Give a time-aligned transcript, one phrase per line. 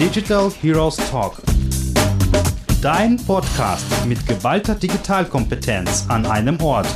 [0.00, 1.42] Digital Heroes Talk.
[2.80, 6.86] Dein Podcast mit geballter Digitalkompetenz an einem Ort.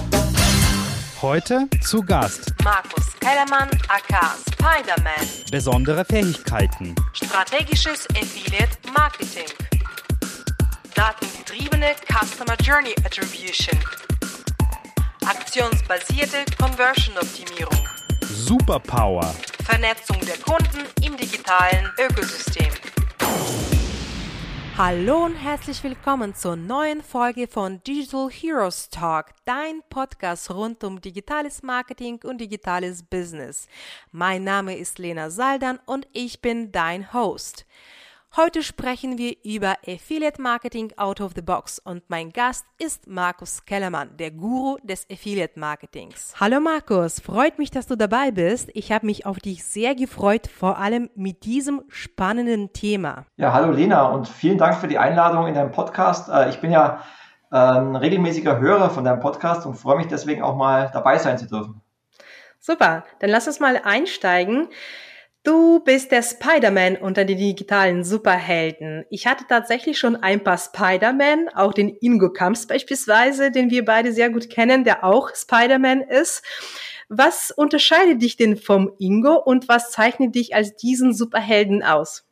[1.21, 5.29] Heute zu Gast Markus Kellermann, aka Spider-Man.
[5.51, 9.53] besondere Fähigkeiten, Strategisches Affiliate Marketing.
[10.95, 13.79] Datengetriebene Customer Journey Attribution.
[15.27, 17.87] Aktionsbasierte Conversion Optimierung.
[18.23, 22.73] Superpower, Vernetzung der Kunden im digitalen Ökosystem.
[24.77, 31.01] Hallo und herzlich willkommen zur neuen Folge von Digital Heroes Talk, dein Podcast rund um
[31.01, 33.69] digitales Marketing und digitales Business.
[34.11, 37.67] Mein Name ist Lena Saldan und ich bin dein Host.
[38.37, 43.65] Heute sprechen wir über Affiliate Marketing out of the box und mein Gast ist Markus
[43.65, 46.35] Kellermann, der Guru des Affiliate Marketings.
[46.41, 48.71] Hallo Markus, freut mich, dass du dabei bist.
[48.75, 53.25] Ich habe mich auf dich sehr gefreut, vor allem mit diesem spannenden Thema.
[53.37, 56.29] Ja, hallo Lena und vielen Dank für die Einladung in deinem Podcast.
[56.29, 57.05] Äh, Ich bin ja
[57.53, 61.39] äh, ein regelmäßiger Hörer von deinem Podcast und freue mich deswegen auch mal dabei sein
[61.39, 61.83] zu dürfen.
[62.59, 64.71] Super, dann lass uns mal einsteigen.
[65.45, 69.05] Du bist der Spider-Man unter den digitalen Superhelden.
[69.11, 74.15] Ich hatte tatsächlich schon ein paar Spider-Man, auch den Ingo Kamps beispielsweise, den wir beide
[74.15, 76.43] sehr gut kennen, der auch Spider-Man ist.
[77.11, 82.27] Was unterscheidet dich denn vom Ingo und was zeichnet dich als diesen Superhelden aus?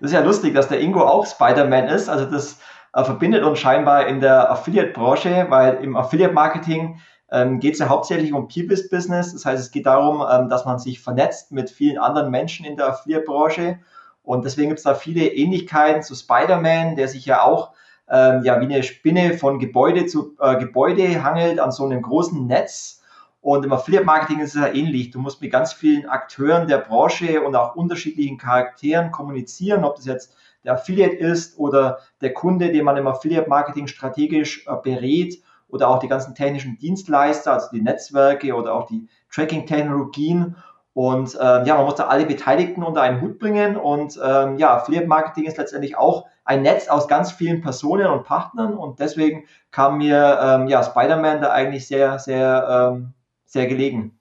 [0.00, 2.10] Das ist ja lustig, dass der Ingo auch Spider-Man ist.
[2.10, 2.58] Also das
[2.92, 7.00] äh, verbindet uns scheinbar in der Affiliate-Branche, weil im Affiliate-Marketing
[7.34, 9.32] ähm, geht es ja hauptsächlich um People-Business.
[9.32, 12.76] Das heißt, es geht darum, ähm, dass man sich vernetzt mit vielen anderen Menschen in
[12.76, 13.80] der Affiliate-Branche.
[14.22, 17.72] Und deswegen gibt es da viele Ähnlichkeiten zu Spider-Man, der sich ja auch
[18.08, 22.46] ähm, ja, wie eine Spinne von Gebäude zu äh, Gebäude hangelt an so einem großen
[22.46, 23.02] Netz.
[23.40, 25.10] Und im Affiliate-Marketing ist es ja ähnlich.
[25.10, 30.06] Du musst mit ganz vielen Akteuren der Branche und auch unterschiedlichen Charakteren kommunizieren, ob das
[30.06, 35.42] jetzt der Affiliate ist oder der Kunde, den man im Affiliate-Marketing strategisch äh, berät
[35.74, 40.54] oder auch die ganzen technischen Dienstleister, also die Netzwerke oder auch die Tracking-Technologien.
[40.92, 43.76] Und ähm, ja, man muss da alle Beteiligten unter einen Hut bringen.
[43.76, 48.74] Und ähm, ja, Affiliate-Marketing ist letztendlich auch ein Netz aus ganz vielen Personen und Partnern.
[48.74, 53.14] Und deswegen kam mir ähm, ja, Spider-Man da eigentlich sehr, sehr, ähm,
[53.44, 54.20] sehr gelegen.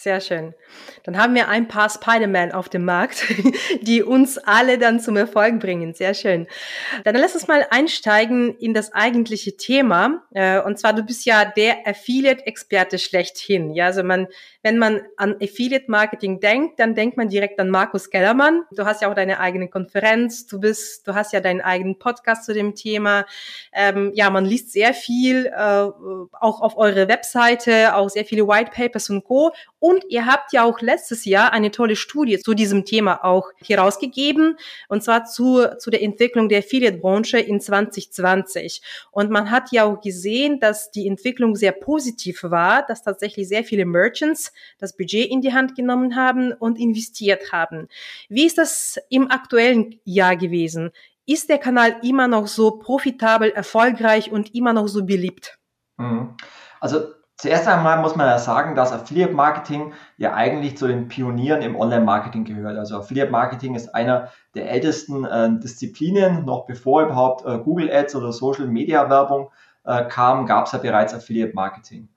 [0.00, 0.54] Sehr schön.
[1.02, 3.24] Dann haben wir ein paar Spider-Man auf dem Markt,
[3.82, 5.92] die uns alle dann zum Erfolg bringen.
[5.92, 6.46] Sehr schön.
[7.02, 10.22] Dann lass uns mal einsteigen in das eigentliche Thema.
[10.32, 13.74] Äh, Und zwar, du bist ja der Affiliate-Experte schlechthin.
[13.74, 14.28] Ja, also man,
[14.62, 18.62] wenn man an Affiliate-Marketing denkt, dann denkt man direkt an Markus Kellermann.
[18.70, 20.46] Du hast ja auch deine eigene Konferenz.
[20.46, 23.26] Du bist, du hast ja deinen eigenen Podcast zu dem Thema.
[23.72, 28.70] Ähm, ja, man liest sehr viel, äh, auch auf eure Webseite, auch sehr viele White
[28.72, 29.50] Papers und Co.
[29.88, 34.58] Und ihr habt ja auch letztes Jahr eine tolle Studie zu diesem Thema auch herausgegeben,
[34.90, 38.82] und zwar zu, zu der Entwicklung der Affiliate-Branche in 2020.
[39.12, 43.64] Und man hat ja auch gesehen, dass die Entwicklung sehr positiv war, dass tatsächlich sehr
[43.64, 47.88] viele Merchants das Budget in die Hand genommen haben und investiert haben.
[48.28, 50.90] Wie ist das im aktuellen Jahr gewesen?
[51.24, 55.58] Ist der Kanal immer noch so profitabel, erfolgreich und immer noch so beliebt?
[55.96, 56.36] Mhm.
[56.78, 61.62] Also Zuerst einmal muss man ja sagen, dass Affiliate Marketing ja eigentlich zu den Pionieren
[61.62, 62.76] im Online-Marketing gehört.
[62.76, 66.44] Also Affiliate Marketing ist einer der ältesten äh, Disziplinen.
[66.44, 69.50] Noch bevor überhaupt äh, Google Ads oder Social Media Werbung
[69.84, 72.08] äh, kam, gab es ja bereits Affiliate Marketing.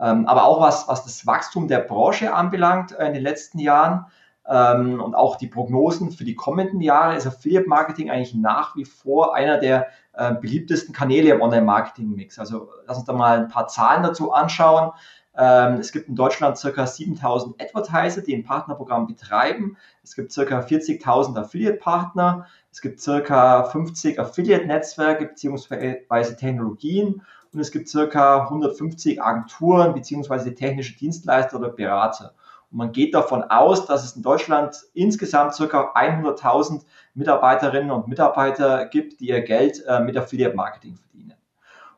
[0.00, 4.06] Ähm, aber auch was, was das Wachstum der Branche anbelangt äh, in den letzten Jahren
[4.48, 8.86] ähm, und auch die Prognosen für die kommenden Jahre, ist Affiliate Marketing eigentlich nach wie
[8.86, 12.38] vor einer der äh, beliebtesten Kanäle im Online-Marketing-Mix.
[12.38, 14.92] Also lass uns da mal ein paar Zahlen dazu anschauen.
[15.36, 19.76] Ähm, es gibt in Deutschland circa 7000 Advertiser, die ein Partnerprogramm betreiben.
[20.02, 22.46] Es gibt circa 40.000 Affiliate-Partner.
[22.70, 30.96] Es gibt circa 50 Affiliate-Netzwerke beziehungsweise Technologien und es gibt circa 150 Agenturen beziehungsweise technische
[30.96, 32.34] Dienstleister oder Berater.
[32.72, 36.82] Man geht davon aus, dass es in Deutschland insgesamt circa 100.000
[37.14, 41.34] Mitarbeiterinnen und Mitarbeiter gibt, die ihr Geld äh, mit Affiliate Marketing verdienen.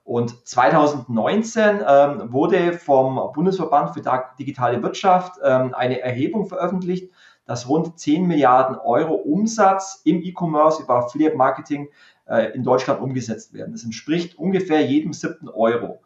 [0.02, 4.02] Und 2019 ähm, wurde vom Bundesverband für
[4.38, 7.10] digitale Wirtschaft ähm, eine Erhebung veröffentlicht,
[7.46, 11.88] dass rund 10 Milliarden Euro Umsatz im E-Commerce über Affiliate Marketing
[12.26, 13.72] äh, in Deutschland umgesetzt werden.
[13.72, 16.00] Das entspricht ungefähr jedem siebten Euro.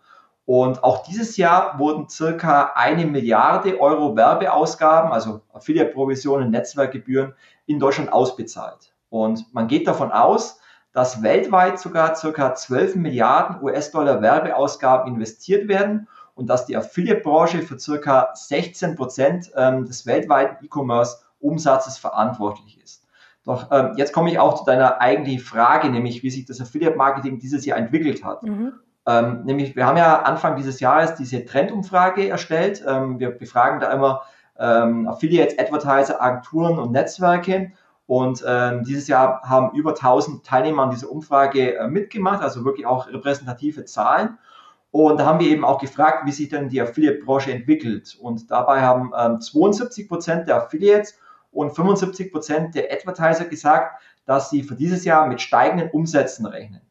[0.49, 7.35] Und auch dieses Jahr wurden circa eine Milliarde Euro Werbeausgaben, also Affiliate-Provisionen, Netzwerkgebühren
[7.67, 8.95] in Deutschland ausbezahlt.
[9.11, 10.59] Und man geht davon aus,
[10.95, 17.79] dass weltweit sogar circa 12 Milliarden US-Dollar Werbeausgaben investiert werden und dass die Affiliate-Branche für
[17.79, 23.07] circa 16 Prozent ähm, des weltweiten E-Commerce-Umsatzes verantwortlich ist.
[23.45, 27.39] Doch ähm, jetzt komme ich auch zu deiner eigentlichen Frage, nämlich wie sich das Affiliate-Marketing
[27.39, 28.45] dieses Jahr entwickelt hat.
[28.45, 28.73] Mhm.
[29.09, 32.85] Ähm, nämlich, wir haben ja Anfang dieses Jahres diese Trendumfrage erstellt.
[32.87, 34.23] Ähm, wir befragen da immer
[34.59, 37.73] ähm, Affiliates, Advertiser, Agenturen und Netzwerke.
[38.07, 42.87] Und ähm, dieses Jahr haben über 1000 Teilnehmer an dieser Umfrage äh, mitgemacht, also wirklich
[42.87, 44.37] auch repräsentative Zahlen.
[44.91, 48.15] Und da haben wir eben auch gefragt, wie sich denn die Affiliate-Branche entwickelt.
[48.21, 51.19] Und dabei haben ähm, 72 Prozent der Affiliates
[51.51, 56.83] und 75 Prozent der Advertiser gesagt, dass sie für dieses Jahr mit steigenden Umsätzen rechnen.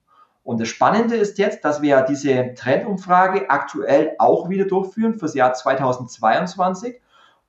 [0.48, 5.54] Und das Spannende ist jetzt, dass wir diese Trendumfrage aktuell auch wieder durchführen fürs Jahr
[5.54, 7.02] 2022.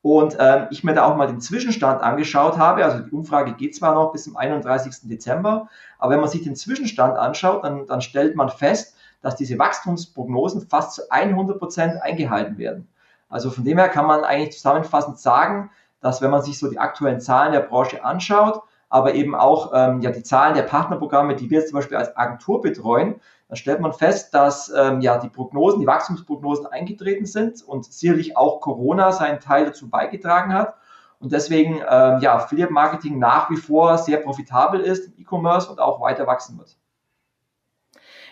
[0.02, 2.84] Und ähm, ich mir da auch mal den Zwischenstand angeschaut habe.
[2.84, 5.08] Also die Umfrage geht zwar noch bis zum 31.
[5.08, 5.68] Dezember,
[6.00, 10.66] aber wenn man sich den Zwischenstand anschaut, dann, dann stellt man fest, dass diese Wachstumsprognosen
[10.66, 12.88] fast zu 100 Prozent eingehalten werden.
[13.28, 15.70] Also von dem her kann man eigentlich zusammenfassend sagen,
[16.00, 20.00] dass wenn man sich so die aktuellen Zahlen der Branche anschaut, aber eben auch ähm,
[20.00, 23.80] ja, die Zahlen der Partnerprogramme, die wir jetzt zum Beispiel als Agentur betreuen, dann stellt
[23.80, 29.12] man fest, dass ähm, ja die Prognosen, die Wachstumsprognosen eingetreten sind und sicherlich auch Corona
[29.12, 30.74] seinen Teil dazu beigetragen hat.
[31.20, 35.80] Und deswegen ähm, ja, Affiliate Marketing nach wie vor sehr profitabel ist im E-Commerce und
[35.80, 36.76] auch weiter wachsen wird.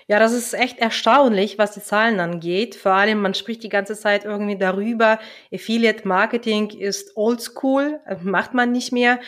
[0.09, 2.76] Ja, das ist echt erstaunlich, was die Zahlen angeht.
[2.76, 5.19] Vor allem, man spricht die ganze Zeit irgendwie darüber,
[5.52, 9.19] Affiliate Marketing ist oldschool, macht man nicht mehr.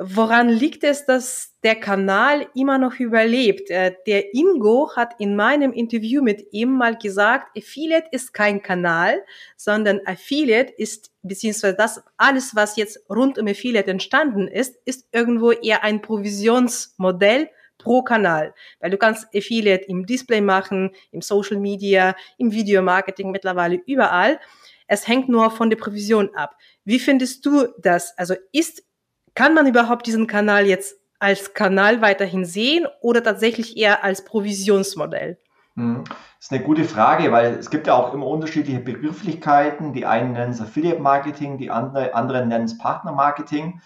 [0.00, 3.68] Woran liegt es, dass der Kanal immer noch überlebt?
[3.68, 9.20] Äh, der Ingo hat in meinem Interview mit ihm mal gesagt, Affiliate ist kein Kanal,
[9.56, 15.50] sondern Affiliate ist, beziehungsweise das alles, was jetzt rund um Affiliate entstanden ist, ist irgendwo
[15.50, 18.54] eher ein Provisionsmodell pro Kanal.
[18.78, 24.38] Weil du kannst Affiliate im Display machen, im Social Media, im Videomarketing mittlerweile überall.
[24.86, 26.56] Es hängt nur von der Provision ab.
[26.84, 28.16] Wie findest du das?
[28.16, 28.84] Also ist
[29.38, 35.38] kann man überhaupt diesen Kanal jetzt als Kanal weiterhin sehen oder tatsächlich eher als Provisionsmodell?
[35.76, 39.92] Hm, das ist eine gute Frage, weil es gibt ja auch immer unterschiedliche Begrifflichkeiten.
[39.92, 43.80] Die einen nennen es Affiliate Marketing, die andere, anderen nennen es Partner Marketing.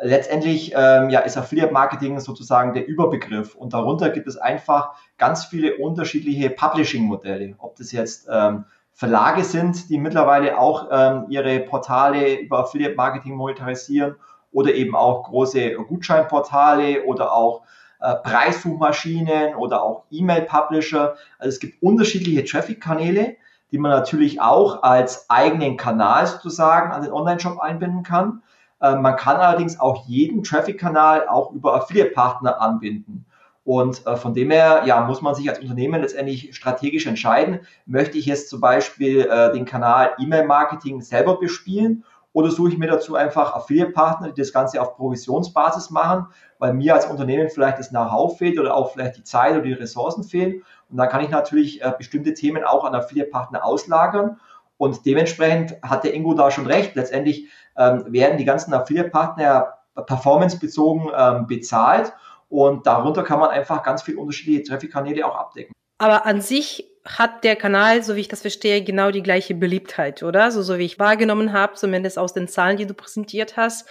[0.00, 5.44] Letztendlich ähm, ja, ist Affiliate Marketing sozusagen der Überbegriff und darunter gibt es einfach ganz
[5.44, 7.54] viele unterschiedliche Publishing-Modelle.
[7.58, 8.64] Ob das jetzt ähm,
[8.94, 14.16] Verlage sind, die mittlerweile auch ähm, ihre Portale über Affiliate Marketing monetarisieren
[14.56, 17.64] oder eben auch große Gutscheinportale oder auch
[18.00, 21.16] äh, Preissuchmaschinen oder auch E-Mail-Publisher.
[21.38, 23.36] Also es gibt unterschiedliche Traffic-Kanäle,
[23.70, 28.42] die man natürlich auch als eigenen Kanal sozusagen an den Online-Shop einbinden kann.
[28.80, 33.26] Äh, man kann allerdings auch jeden Traffic-Kanal auch über Affiliate-Partner anbinden.
[33.62, 38.16] Und äh, von dem her ja, muss man sich als Unternehmen letztendlich strategisch entscheiden, möchte
[38.16, 42.04] ich jetzt zum Beispiel äh, den Kanal E-Mail-Marketing selber bespielen
[42.36, 46.26] oder suche ich mir dazu einfach Affiliate-Partner, die das Ganze auf Provisionsbasis machen,
[46.58, 49.72] weil mir als Unternehmen vielleicht das Know-how fehlt oder auch vielleicht die Zeit oder die
[49.72, 50.62] Ressourcen fehlen.
[50.90, 54.38] Und dann kann ich natürlich äh, bestimmte Themen auch an Affiliate-Partner auslagern.
[54.76, 56.94] Und dementsprechend hat der Ingo da schon recht.
[56.94, 62.12] Letztendlich ähm, werden die ganzen Affiliate-Partner performancebezogen ähm, bezahlt.
[62.50, 65.72] Und darunter kann man einfach ganz viele unterschiedliche Traffic-Kanäle auch abdecken.
[65.98, 70.22] Aber an sich hat der Kanal, so wie ich das verstehe, genau die gleiche Beliebtheit,
[70.22, 70.50] oder?
[70.50, 73.88] So, so wie ich wahrgenommen habe, zumindest aus den Zahlen, die du präsentiert hast.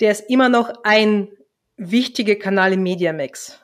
[0.00, 1.28] Der ist immer noch ein
[1.76, 3.60] wichtiger Kanal im Mediamix.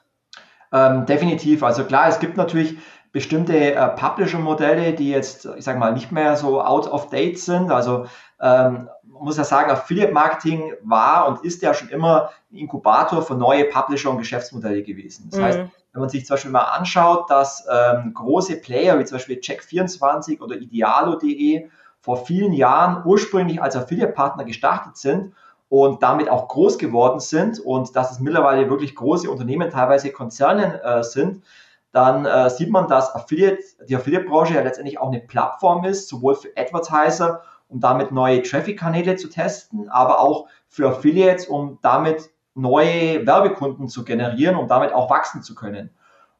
[0.72, 1.62] Ähm, definitiv.
[1.62, 2.76] Also klar, es gibt natürlich
[3.12, 7.70] bestimmte äh, Publisher-Modelle, die jetzt, ich sage mal, nicht mehr so out of date sind.
[7.70, 8.06] Also
[8.40, 13.36] ähm, man muss ja sagen, Affiliate-Marketing war und ist ja schon immer ein Inkubator für
[13.36, 15.28] neue Publisher und Geschäftsmodelle gewesen.
[15.30, 15.44] Das mhm.
[15.44, 15.60] heißt,
[15.94, 20.40] wenn man sich zum Beispiel mal anschaut, dass ähm, große Player wie zum Beispiel Check24
[20.40, 21.68] oder Idealo.de
[22.00, 25.32] vor vielen Jahren ursprünglich als Affiliate-Partner gestartet sind
[25.68, 30.74] und damit auch groß geworden sind und dass es mittlerweile wirklich große Unternehmen, teilweise Konzernen
[30.74, 31.44] äh, sind,
[31.92, 36.34] dann äh, sieht man, dass Affiliate, die Affiliate-Branche ja letztendlich auch eine Plattform ist, sowohl
[36.34, 43.26] für Advertiser, um damit neue Traffic-Kanäle zu testen, aber auch für Affiliates, um damit neue
[43.26, 45.90] Werbekunden zu generieren, um damit auch wachsen zu können.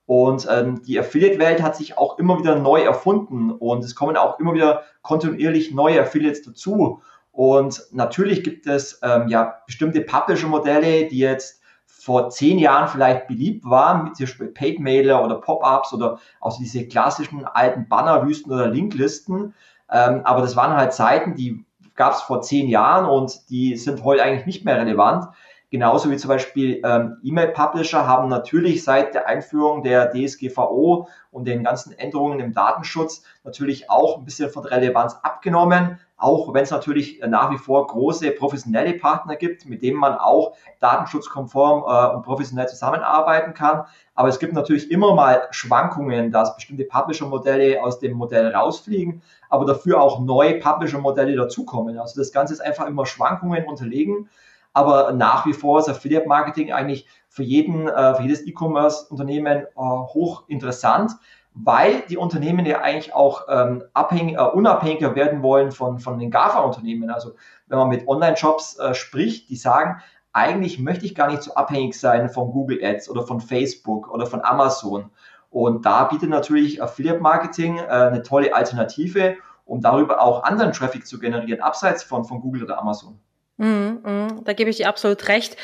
[0.06, 4.38] Und ähm, die Affiliate-Welt hat sich auch immer wieder neu erfunden und es kommen auch
[4.38, 7.00] immer wieder kontinuierlich neue Affiliates dazu.
[7.32, 13.64] Und natürlich gibt es ähm, ja bestimmte Publisher-Modelle, die jetzt vor zehn Jahren vielleicht beliebt
[13.64, 19.54] waren, mit zum Beispiel Paid-Mailer oder Pop-ups oder auch diese klassischen alten Bannerwüsten oder Linklisten.
[19.90, 24.04] Ähm, aber das waren halt Zeiten, die gab es vor zehn Jahren und die sind
[24.04, 25.28] heute eigentlich nicht mehr relevant.
[25.70, 31.64] Genauso wie zum Beispiel ähm, E-Mail-Publisher haben natürlich seit der Einführung der DSGVO und den
[31.64, 35.98] ganzen Änderungen im Datenschutz natürlich auch ein bisschen von Relevanz abgenommen.
[36.16, 40.54] auch wenn es natürlich nach wie vor große professionelle Partner gibt, mit denen man auch
[40.78, 43.84] datenschutzkonform äh, und professionell zusammenarbeiten kann.
[44.14, 49.64] Aber es gibt natürlich immer mal Schwankungen, dass bestimmte Publisher-Modelle aus dem Modell rausfliegen, aber
[49.64, 51.98] dafür auch neue Publisher-Modelle dazukommen.
[51.98, 54.30] Also das Ganze ist einfach immer Schwankungen unterlegen.
[54.74, 59.66] Aber nach wie vor ist Affiliate Marketing eigentlich für jeden, äh, für jedes E-Commerce-Unternehmen äh,
[59.76, 61.12] hoch interessant,
[61.54, 66.32] weil die Unternehmen ja eigentlich auch ähm, abhängig, äh, unabhängiger werden wollen von, von den
[66.32, 67.08] GAFA-Unternehmen.
[67.10, 67.36] Also
[67.68, 70.02] wenn man mit Online-Shops spricht, die sagen,
[70.32, 74.26] eigentlich möchte ich gar nicht so abhängig sein von Google Ads oder von Facebook oder
[74.26, 75.10] von Amazon.
[75.50, 81.20] Und da bietet natürlich Affiliate Marketing eine tolle Alternative, um darüber auch anderen Traffic zu
[81.20, 83.18] generieren, abseits von, von Google oder Amazon.
[83.56, 85.56] Mm, mm, da gebe ich dir absolut recht.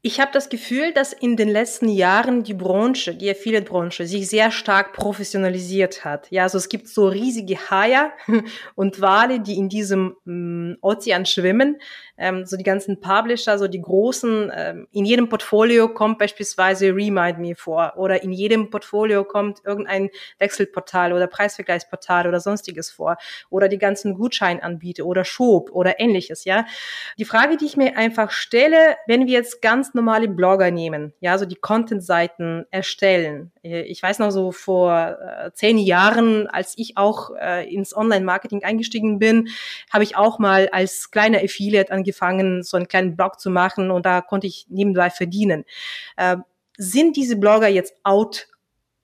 [0.00, 4.52] Ich habe das Gefühl, dass in den letzten Jahren die Branche, die Affiliate-Branche, sich sehr
[4.52, 6.30] stark professionalisiert hat.
[6.30, 8.12] Ja, also es gibt so riesige Haie
[8.76, 11.78] und Wale, die in diesem ähm, Ozean schwimmen.
[12.18, 17.38] Ähm, so die ganzen Publisher, so die großen, ähm, in jedem Portfolio kommt beispielsweise Remind
[17.38, 23.16] Me vor oder in jedem Portfolio kommt irgendein Wechselportal oder Preisvergleichsportal oder sonstiges vor
[23.50, 26.66] oder die ganzen Gutscheinanbieter oder Shop oder ähnliches, ja.
[27.18, 31.38] Die Frage, die ich mir einfach stelle, wenn wir jetzt ganz normale Blogger nehmen, ja,
[31.38, 33.52] so die Content-Seiten erstellen.
[33.68, 38.64] Äh, ich weiß noch so vor äh, zehn Jahren, als ich auch äh, ins Online-Marketing
[38.64, 39.48] eingestiegen bin,
[39.92, 44.06] habe ich auch mal als kleiner Affiliate angefangen, so einen kleinen Blog zu machen und
[44.06, 45.64] da konnte ich nebenbei verdienen.
[46.76, 48.48] Sind diese Blogger jetzt out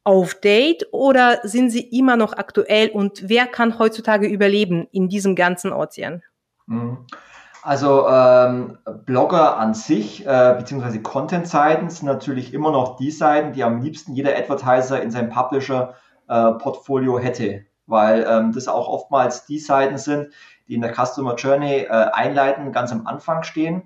[0.04, 5.35] auf Date oder sind sie immer noch aktuell und wer kann heutzutage überleben in diesem
[5.35, 6.23] ganzen Ozean?
[6.66, 7.06] Mhm.
[7.64, 13.64] Also ähm, Blogger an sich, äh, beziehungsweise Content-Seiten sind natürlich immer noch die Seiten, die
[13.64, 19.59] am liebsten jeder Advertiser in seinem Publisher-Portfolio äh, hätte, weil ähm, das auch oftmals die
[19.59, 20.28] Seiten sind,
[20.68, 23.85] die in der Customer Journey äh, einleiten, ganz am Anfang stehen,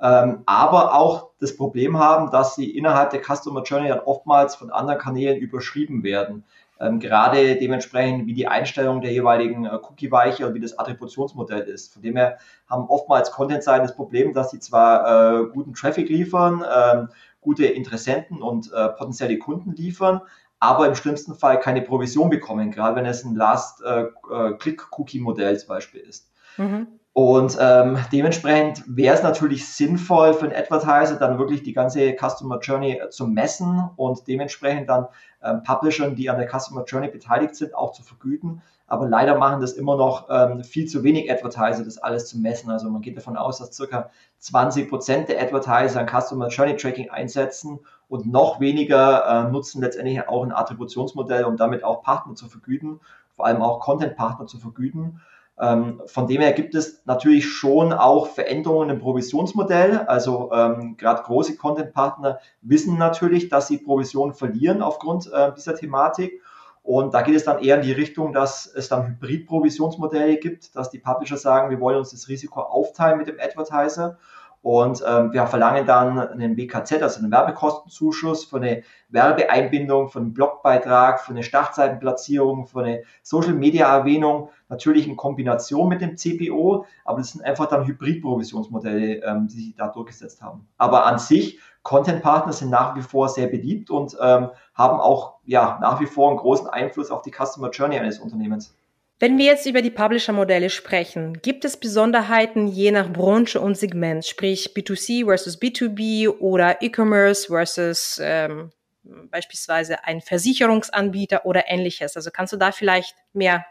[0.00, 4.72] ähm, aber auch das Problem haben, dass sie innerhalb der Customer Journey dann oftmals von
[4.72, 6.42] anderen Kanälen überschrieben werden
[6.82, 11.92] ähm, gerade dementsprechend, wie die Einstellung der jeweiligen äh, Cookie-Weiche und wie das Attributionsmodell ist.
[11.92, 16.62] Von dem her haben oftmals Content-Seiten das Problem, dass sie zwar äh, guten Traffic liefern,
[16.62, 17.06] äh,
[17.40, 20.22] gute Interessenten und äh, potenzielle Kunden liefern,
[20.58, 25.68] aber im schlimmsten Fall keine Provision bekommen, gerade wenn es ein Last-Click-Cookie-Modell äh, äh, zum
[25.68, 26.32] Beispiel ist.
[26.56, 26.88] Mhm.
[27.14, 32.58] Und ähm, dementsprechend wäre es natürlich sinnvoll für einen Advertiser dann wirklich die ganze Customer
[32.58, 35.08] Journey äh, zu messen und dementsprechend dann
[35.42, 38.62] ähm, Publishern, die an der Customer Journey beteiligt sind, auch zu vergüten.
[38.86, 42.70] Aber leider machen das immer noch ähm, viel zu wenig Advertiser, das alles zu messen.
[42.70, 47.10] Also man geht davon aus, dass circa 20 Prozent der Advertiser ein Customer Journey Tracking
[47.10, 52.48] einsetzen und noch weniger äh, nutzen letztendlich auch ein Attributionsmodell, um damit auch Partner zu
[52.48, 53.00] vergüten,
[53.36, 55.20] vor allem auch Content-Partner zu vergüten.
[55.60, 59.98] Ähm, von dem her gibt es natürlich schon auch Veränderungen im Provisionsmodell.
[60.06, 66.40] Also ähm, gerade große Content-Partner wissen natürlich, dass sie Provisionen verlieren aufgrund äh, dieser Thematik.
[66.82, 70.90] Und da geht es dann eher in die Richtung, dass es dann Hybrid-Provisionsmodelle gibt, dass
[70.90, 74.18] die Publisher sagen, wir wollen uns das Risiko aufteilen mit dem Advertiser
[74.62, 80.32] und ähm, wir verlangen dann einen WKZ, also einen Werbekostenzuschuss für eine Werbeeinbindung, für einen
[80.32, 87.32] Blogbeitrag, für eine Startseitenplatzierung, für eine Social-Media-Erwähnung, natürlich in Kombination mit dem CPO, aber das
[87.32, 90.68] sind einfach dann Hybrid-Provisionsmodelle, ähm, die sich da durchgesetzt haben.
[90.78, 95.78] Aber an sich, Content-Partner sind nach wie vor sehr beliebt und ähm, haben auch ja,
[95.82, 98.76] nach wie vor einen großen Einfluss auf die Customer Journey eines Unternehmens.
[99.22, 104.26] Wenn wir jetzt über die Publisher-Modelle sprechen, gibt es Besonderheiten je nach Branche und Segment,
[104.26, 108.72] sprich B2C versus B2B oder E-Commerce versus ähm,
[109.04, 112.16] beispielsweise ein Versicherungsanbieter oder ähnliches?
[112.16, 113.64] Also kannst du da vielleicht mehr,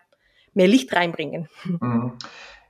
[0.53, 1.49] mehr Licht reinbringen?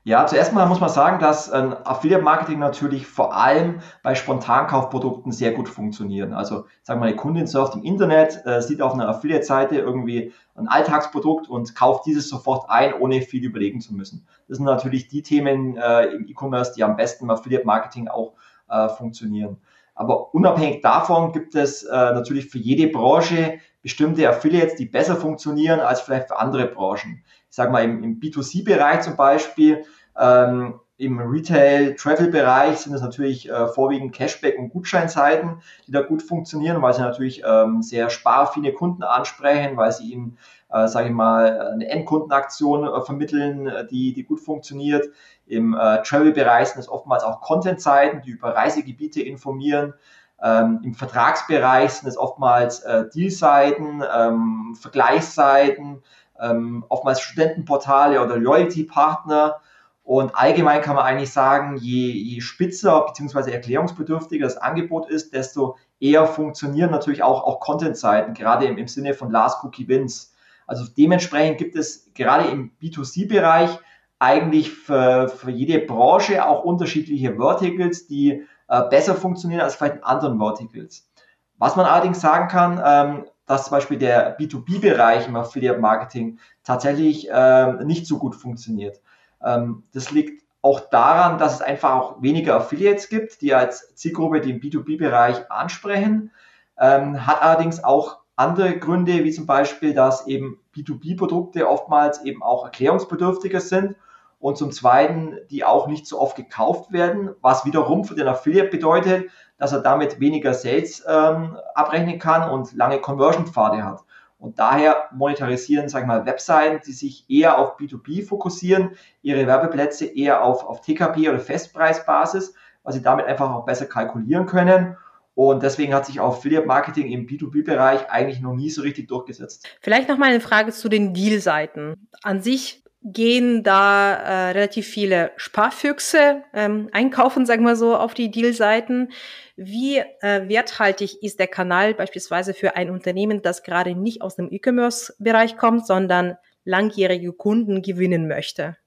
[0.04, 5.32] Ja, zuerst mal muss man sagen, dass ähm, Affiliate Marketing natürlich vor allem bei Spontankaufprodukten
[5.32, 6.34] sehr gut funktionieren.
[6.34, 10.34] Also, sagen wir mal, eine Kundin surft im Internet, äh, sieht auf einer Affiliate-Seite irgendwie
[10.56, 14.26] ein Alltagsprodukt und kauft dieses sofort ein, ohne viel überlegen zu müssen.
[14.48, 18.34] Das sind natürlich die Themen äh, im E-Commerce, die am besten im Affiliate Marketing auch
[18.70, 19.58] äh, funktionieren.
[19.94, 25.80] Aber unabhängig davon gibt es äh, natürlich für jede Branche bestimmte Affiliates, die besser funktionieren
[25.80, 27.24] als vielleicht für andere Branchen.
[27.52, 29.84] Ich sage mal, im, im B2C-Bereich zum Beispiel,
[30.18, 36.82] ähm, im Retail-Travel-Bereich sind es natürlich äh, vorwiegend Cashback- und Gutscheinseiten, die da gut funktionieren,
[36.82, 40.38] weil sie natürlich ähm, sehr sparfine Kunden ansprechen, weil sie ihnen,
[40.70, 45.10] äh, sage ich mal, eine Endkundenaktion äh, vermitteln, äh, die, die gut funktioniert.
[45.46, 49.94] Im äh, Travel-Bereich sind es oftmals auch Content-Seiten, die über Reisegebiete informieren.
[50.42, 56.02] Ähm, Im Vertragsbereich sind es oftmals äh, Deal-Seiten, ähm, Vergleichsseiten,
[56.42, 59.62] ähm, oftmals Studentenportale oder Loyalty-Partner.
[60.04, 63.52] Und allgemein kann man eigentlich sagen, je, je spitzer bzw.
[63.52, 69.14] erklärungsbedürftiger das Angebot ist, desto eher funktionieren natürlich auch, auch Content-Seiten, gerade im, im Sinne
[69.14, 70.34] von Last Cookie Wins.
[70.66, 73.78] Also dementsprechend gibt es gerade im B2C-Bereich
[74.20, 80.04] eigentlich für, für jede Branche auch unterschiedliche Verticals, die äh, besser funktionieren als vielleicht in
[80.04, 81.10] anderen Verticals.
[81.58, 87.80] Was man allerdings sagen kann, ähm, dass zum Beispiel der B2B-Bereich im Affiliate-Marketing tatsächlich ähm,
[87.86, 89.02] nicht so gut funktioniert.
[89.44, 94.40] Ähm, das liegt auch daran, dass es einfach auch weniger Affiliates gibt, die als Zielgruppe
[94.40, 96.32] den B2B-Bereich ansprechen.
[96.80, 102.64] Ähm, hat allerdings auch andere Gründe, wie zum Beispiel, dass eben B2B-Produkte oftmals eben auch
[102.64, 103.98] erklärungsbedürftiger sind
[104.40, 108.70] und zum Zweiten, die auch nicht so oft gekauft werden, was wiederum für den Affiliate
[108.70, 109.30] bedeutet,
[109.62, 114.00] dass er damit weniger Sales ähm, abrechnen kann und lange Conversion-Pfade hat.
[114.40, 120.08] Und daher monetarisieren, sag ich mal, Webseiten, die sich eher auf B2B fokussieren, ihre Werbeplätze
[120.08, 124.98] eher auf, auf TKP oder Festpreisbasis, weil sie damit einfach auch besser kalkulieren können.
[125.36, 129.68] Und deswegen hat sich auch Affiliate Marketing im B2B-Bereich eigentlich noch nie so richtig durchgesetzt.
[129.80, 132.08] Vielleicht noch mal eine Frage zu den Deal-Seiten.
[132.24, 138.30] An sich gehen da äh, relativ viele Sparfüchse ähm, einkaufen, sagen wir so, auf die
[138.30, 139.10] Deal-Seiten.
[139.56, 144.52] Wie äh, werthaltig ist der Kanal beispielsweise für ein Unternehmen, das gerade nicht aus dem
[144.52, 148.78] E-Commerce-Bereich kommt, sondern langjährige Kunden gewinnen möchte?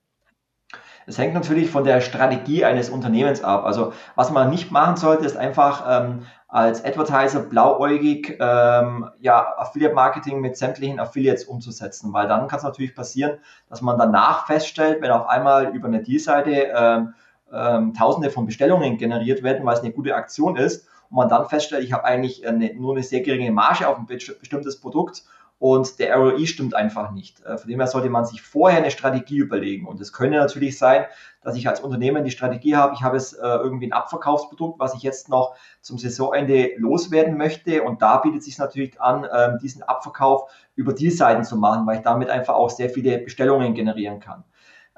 [1.07, 3.65] Es hängt natürlich von der Strategie eines Unternehmens ab.
[3.65, 10.41] Also was man nicht machen sollte, ist einfach ähm, als Advertiser blauäugig ähm, ja, Affiliate-Marketing
[10.41, 15.11] mit sämtlichen Affiliates umzusetzen, weil dann kann es natürlich passieren, dass man danach feststellt, wenn
[15.11, 17.15] auf einmal über eine Deal-Seite ähm,
[17.53, 21.49] ähm, Tausende von Bestellungen generiert werden, weil es eine gute Aktion ist und man dann
[21.49, 25.25] feststellt, ich habe eigentlich eine, nur eine sehr geringe Marge auf ein bestimmtes Produkt
[25.59, 27.43] und der ROI stimmt einfach nicht.
[27.45, 29.87] Äh, von dem her sollte man sich vorher eine Strategie überlegen.
[29.87, 31.07] Und es könnte natürlich sein,
[31.43, 34.95] dass ich als Unternehmen die Strategie habe, ich habe es äh, irgendwie ein Abverkaufsprodukt, was
[34.95, 37.83] ich jetzt noch zum Saisonende loswerden möchte.
[37.83, 41.87] Und da bietet es sich natürlich an, ähm, diesen Abverkauf über die Seiten zu machen,
[41.87, 44.45] weil ich damit einfach auch sehr viele Bestellungen generieren kann.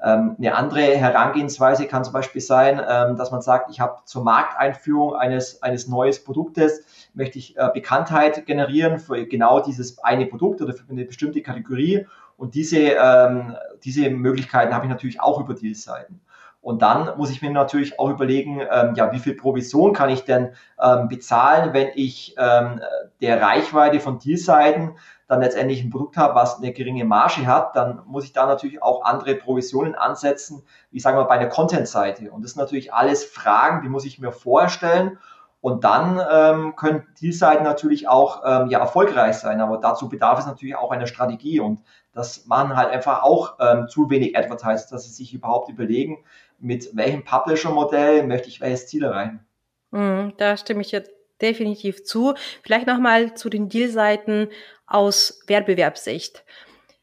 [0.03, 4.23] Ähm, eine andere Herangehensweise kann zum Beispiel sein, ähm, dass man sagt, ich habe zur
[4.23, 6.83] Markteinführung eines, eines neues Produktes,
[7.13, 12.05] möchte ich äh, Bekanntheit generieren für genau dieses eine Produkt oder für eine bestimmte Kategorie.
[12.37, 16.21] Und diese, ähm, diese Möglichkeiten habe ich natürlich auch über Deal-Seiten.
[16.61, 20.25] Und dann muss ich mir natürlich auch überlegen, ähm, ja, wie viel Provision kann ich
[20.25, 22.81] denn ähm, bezahlen, wenn ich ähm,
[23.21, 24.95] der Reichweite von Deal-Seiten
[25.27, 28.81] dann letztendlich ein Produkt habe, was eine geringe Marge hat, dann muss ich da natürlich
[28.81, 32.31] auch andere Provisionen ansetzen, wie sagen wir bei einer Content-Seite.
[32.31, 35.19] Und das sind natürlich alles Fragen, die muss ich mir vorstellen.
[35.59, 40.45] Und dann ähm, können Deal-Seiten natürlich auch ähm, ja, erfolgreich sein, aber dazu bedarf es
[40.45, 41.59] natürlich auch einer Strategie.
[41.59, 41.81] Und
[42.13, 46.23] das machen halt einfach auch ähm, zu wenig Advertisers, dass sie sich überhaupt überlegen,
[46.59, 49.45] mit welchem Publisher-Modell möchte ich welches Ziel erreichen.
[49.91, 51.11] Mm, da stimme ich jetzt
[51.41, 52.33] definitiv zu.
[52.63, 54.49] Vielleicht nochmal zu den Deal-Seiten
[54.87, 56.43] aus Wettbewerbssicht.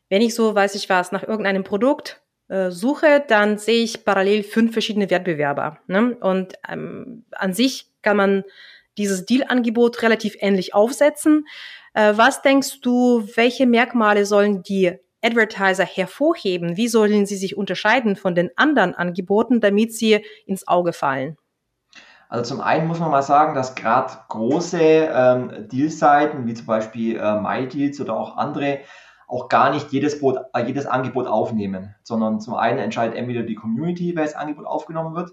[0.08, 4.42] Wenn ich so, weiß ich was, nach irgendeinem Produkt äh, suche, dann sehe ich parallel
[4.42, 5.78] fünf verschiedene Wettbewerber.
[5.86, 6.16] Ne?
[6.20, 8.44] Und ähm, an sich kann man
[8.98, 11.46] dieses Deal-Angebot relativ ähnlich aufsetzen.
[11.94, 14.92] Äh, was denkst du, welche Merkmale sollen die
[15.22, 16.76] Advertiser hervorheben?
[16.76, 21.38] Wie sollen sie sich unterscheiden von den anderen Angeboten, damit sie ins Auge fallen?
[22.34, 27.16] Also zum einen muss man mal sagen, dass gerade große ähm, Deal-Seiten, wie zum Beispiel
[27.16, 28.80] äh, MyDeals oder auch andere,
[29.28, 33.54] auch gar nicht jedes, Boot, äh, jedes Angebot aufnehmen, sondern zum einen entscheidet entweder die
[33.54, 35.30] Community, welches Angebot aufgenommen wird,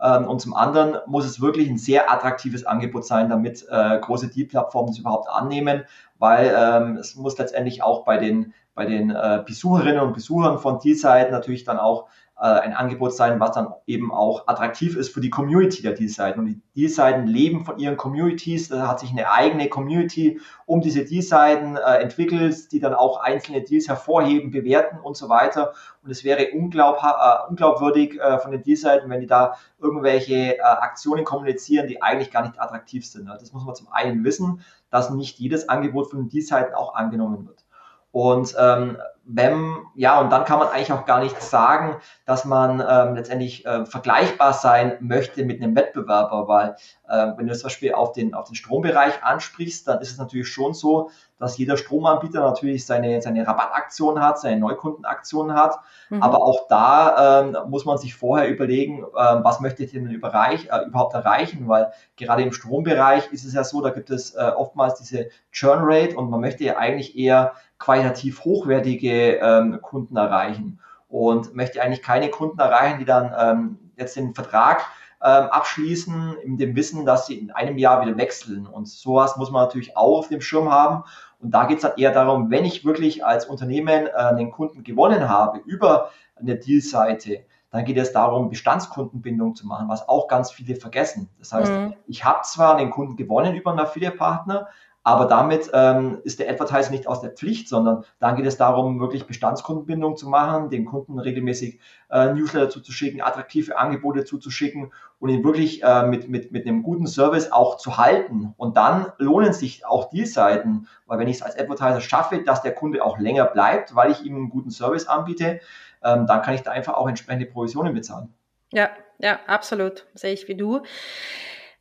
[0.00, 4.28] ähm, und zum anderen muss es wirklich ein sehr attraktives Angebot sein, damit äh, große
[4.28, 5.84] Deal-Plattformen es überhaupt annehmen,
[6.18, 10.78] weil ähm, es muss letztendlich auch bei den, bei den äh, Besucherinnen und Besuchern von
[10.78, 12.06] Deal-Seiten natürlich dann auch
[12.40, 16.38] äh, ein Angebot sein, was dann eben auch attraktiv ist für die Community der Deal-Seiten.
[16.38, 18.68] Und die Deal-Seiten leben von ihren Communities.
[18.68, 23.62] Da hat sich eine eigene Community um diese Deal-Seiten äh, entwickelt, die dann auch einzelne
[23.62, 25.72] Deals hervorheben, bewerten und so weiter.
[26.04, 30.60] Und es wäre unglaub, äh, unglaubwürdig äh, von den Deal-Seiten, wenn die da irgendwelche äh,
[30.60, 33.26] Aktionen kommunizieren, die eigentlich gar nicht attraktiv sind.
[33.26, 37.46] Das muss man zum einen wissen, dass nicht jedes Angebot von den Deal-Seiten auch angenommen
[37.48, 37.64] wird.
[38.10, 38.98] Und ähm,
[39.30, 43.66] wenn, ja, und dann kann man eigentlich auch gar nicht sagen, dass man ähm, letztendlich
[43.66, 46.76] äh, vergleichbar sein möchte mit einem Wettbewerber, weil
[47.08, 50.48] äh, wenn du zum Beispiel auf den, auf den Strombereich ansprichst, dann ist es natürlich
[50.48, 55.78] schon so, dass jeder Stromanbieter natürlich seine, seine Rabattaktion hat, seine Neukundenaktion hat.
[56.08, 56.22] Mhm.
[56.22, 60.68] Aber auch da ähm, muss man sich vorher überlegen, ähm, was möchte ich denn überreich,
[60.70, 64.52] äh, überhaupt erreichen, weil gerade im Strombereich ist es ja so, da gibt es äh,
[64.56, 70.80] oftmals diese Churn Rate und man möchte ja eigentlich eher qualitativ hochwertige ähm, Kunden erreichen.
[71.08, 74.84] und möchte eigentlich keine Kunden erreichen, die dann ähm, jetzt den Vertrag
[75.22, 78.66] ähm, abschließen, in dem Wissen, dass sie in einem Jahr wieder wechseln.
[78.66, 81.04] Und sowas muss man natürlich auch auf dem Schirm haben.
[81.40, 84.84] Und da geht es dann eher darum, wenn ich wirklich als Unternehmen äh, einen Kunden
[84.84, 90.50] gewonnen habe über eine Deal-Seite, dann geht es darum, Bestandskundenbindung zu machen, was auch ganz
[90.50, 91.28] viele vergessen.
[91.38, 91.94] Das heißt, mhm.
[92.06, 94.68] ich habe zwar einen Kunden gewonnen über einen Affiliate-Partner,
[95.08, 99.00] aber damit ähm, ist der Advertiser nicht aus der Pflicht, sondern dann geht es darum,
[99.00, 105.42] wirklich Bestandskundenbindung zu machen, den Kunden regelmäßig äh, Newsletter zuzuschicken, attraktive Angebote zuzuschicken und ihn
[105.42, 108.52] wirklich äh, mit, mit, mit einem guten Service auch zu halten.
[108.58, 112.60] Und dann lohnen sich auch die Seiten, weil wenn ich es als Advertiser schaffe, dass
[112.60, 115.60] der Kunde auch länger bleibt, weil ich ihm einen guten Service anbiete,
[116.04, 118.34] ähm, dann kann ich da einfach auch entsprechende Provisionen bezahlen.
[118.72, 120.04] Ja, ja, absolut.
[120.12, 120.82] Sehe ich wie du.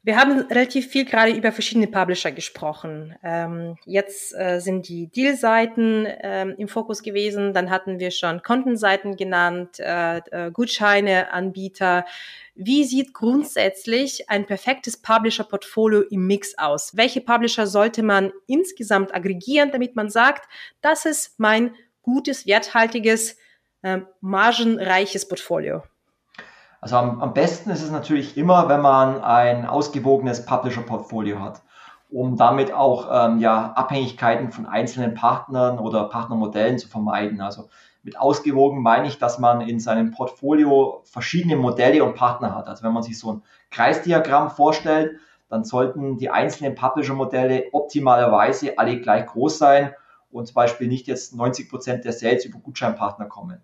[0.07, 3.13] Wir haben relativ viel gerade über verschiedene Publisher gesprochen.
[3.23, 7.51] Ähm, jetzt äh, sind die Deal-Seiten ähm, im Fokus gewesen.
[7.51, 12.05] Dann hatten wir schon Kontenseiten genannt, äh, äh, Gutscheine, Anbieter.
[12.55, 16.95] Wie sieht grundsätzlich ein perfektes Publisher-Portfolio im Mix aus?
[16.95, 23.35] Welche Publisher sollte man insgesamt aggregieren, damit man sagt, das ist mein gutes, werthaltiges,
[23.81, 25.83] äh, margenreiches Portfolio?
[26.81, 31.61] Also am, am besten ist es natürlich immer, wenn man ein ausgewogenes Publisher-Portfolio hat,
[32.09, 37.41] um damit auch ähm, ja, Abhängigkeiten von einzelnen Partnern oder Partnermodellen zu vermeiden.
[37.41, 37.69] Also
[38.03, 42.67] mit ausgewogen meine ich, dass man in seinem Portfolio verschiedene Modelle und Partner hat.
[42.67, 48.99] Also wenn man sich so ein Kreisdiagramm vorstellt, dann sollten die einzelnen Publisher-Modelle optimalerweise alle
[48.99, 49.93] gleich groß sein
[50.31, 53.61] und zum Beispiel nicht jetzt 90 Prozent der Sales über Gutscheinpartner kommen.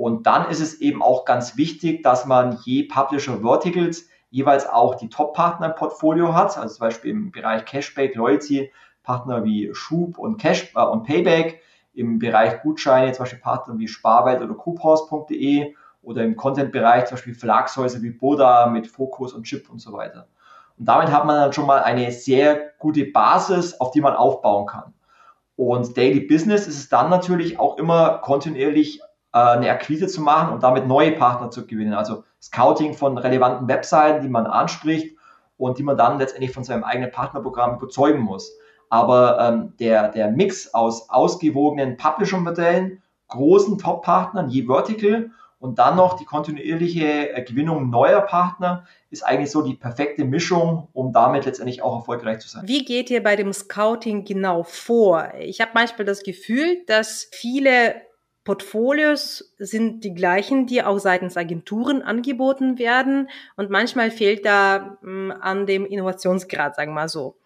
[0.00, 4.94] Und dann ist es eben auch ganz wichtig, dass man je Publisher Verticals jeweils auch
[4.94, 10.16] die Top-Partner im Portfolio hat, also zum Beispiel im Bereich Cashback, Loyalty, Partner wie Schub
[10.16, 11.60] und Cash äh, und Payback,
[11.92, 17.34] im Bereich Gutscheine, zum Beispiel Partner wie Sparwelt oder Coupons.de oder im Content-Bereich zum Beispiel
[17.34, 20.28] Verlagshäuser wie Boda mit Focus und Chip und so weiter.
[20.78, 24.64] Und damit hat man dann schon mal eine sehr gute Basis, auf die man aufbauen
[24.64, 24.94] kann.
[25.56, 30.62] Und Daily Business ist es dann natürlich auch immer kontinuierlich eine Akquise zu machen und
[30.62, 31.94] damit neue Partner zu gewinnen.
[31.94, 35.16] Also Scouting von relevanten Webseiten, die man anspricht
[35.56, 38.52] und die man dann letztendlich von seinem eigenen Partnerprogramm überzeugen muss.
[38.88, 46.16] Aber ähm, der, der Mix aus ausgewogenen Publisher-Modellen, großen Top-Partnern, je Vertical und dann noch
[46.16, 51.82] die kontinuierliche äh, Gewinnung neuer Partner ist eigentlich so die perfekte Mischung, um damit letztendlich
[51.82, 52.66] auch erfolgreich zu sein.
[52.66, 55.32] Wie geht ihr bei dem Scouting genau vor?
[55.38, 57.94] Ich habe manchmal das Gefühl, dass viele
[58.50, 65.34] Portfolios sind die gleichen, die auch seitens Agenturen angeboten werden und manchmal fehlt da mh,
[65.34, 67.36] hm, an dem Innovationsgrad, sagen wir mal so.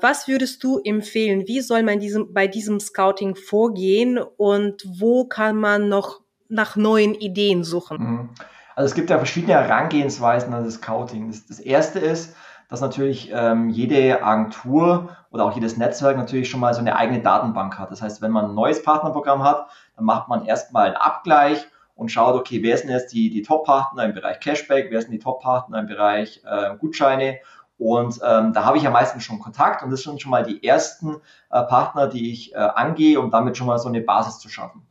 [0.00, 1.46] Was würdest du empfehlen?
[1.46, 7.14] Wie soll man diesem, bei diesem Scouting vorgehen und wo kann man noch nach neuen
[7.14, 7.98] Ideen suchen?
[7.98, 8.30] Mhm.
[8.76, 11.28] Also es gibt ja verschiedene Herangehensweisen an das Scouting.
[11.28, 12.34] Das, das erste ist,
[12.68, 17.20] dass natürlich ähm, jede Agentur oder auch jedes Netzwerk natürlich schon mal so eine eigene
[17.20, 17.90] Datenbank hat.
[17.90, 22.10] Das heißt, wenn man ein neues Partnerprogramm hat, dann macht man erstmal einen Abgleich und
[22.10, 25.78] schaut, okay, wer sind jetzt die, die Top-Partner im Bereich Cashback, wer sind die Top-Partner
[25.78, 27.38] im Bereich äh, Gutscheine
[27.78, 30.66] und ähm, da habe ich ja meistens schon Kontakt und das sind schon mal die
[30.66, 31.16] ersten
[31.50, 34.86] äh, Partner, die ich äh, angehe, um damit schon mal so eine Basis zu schaffen.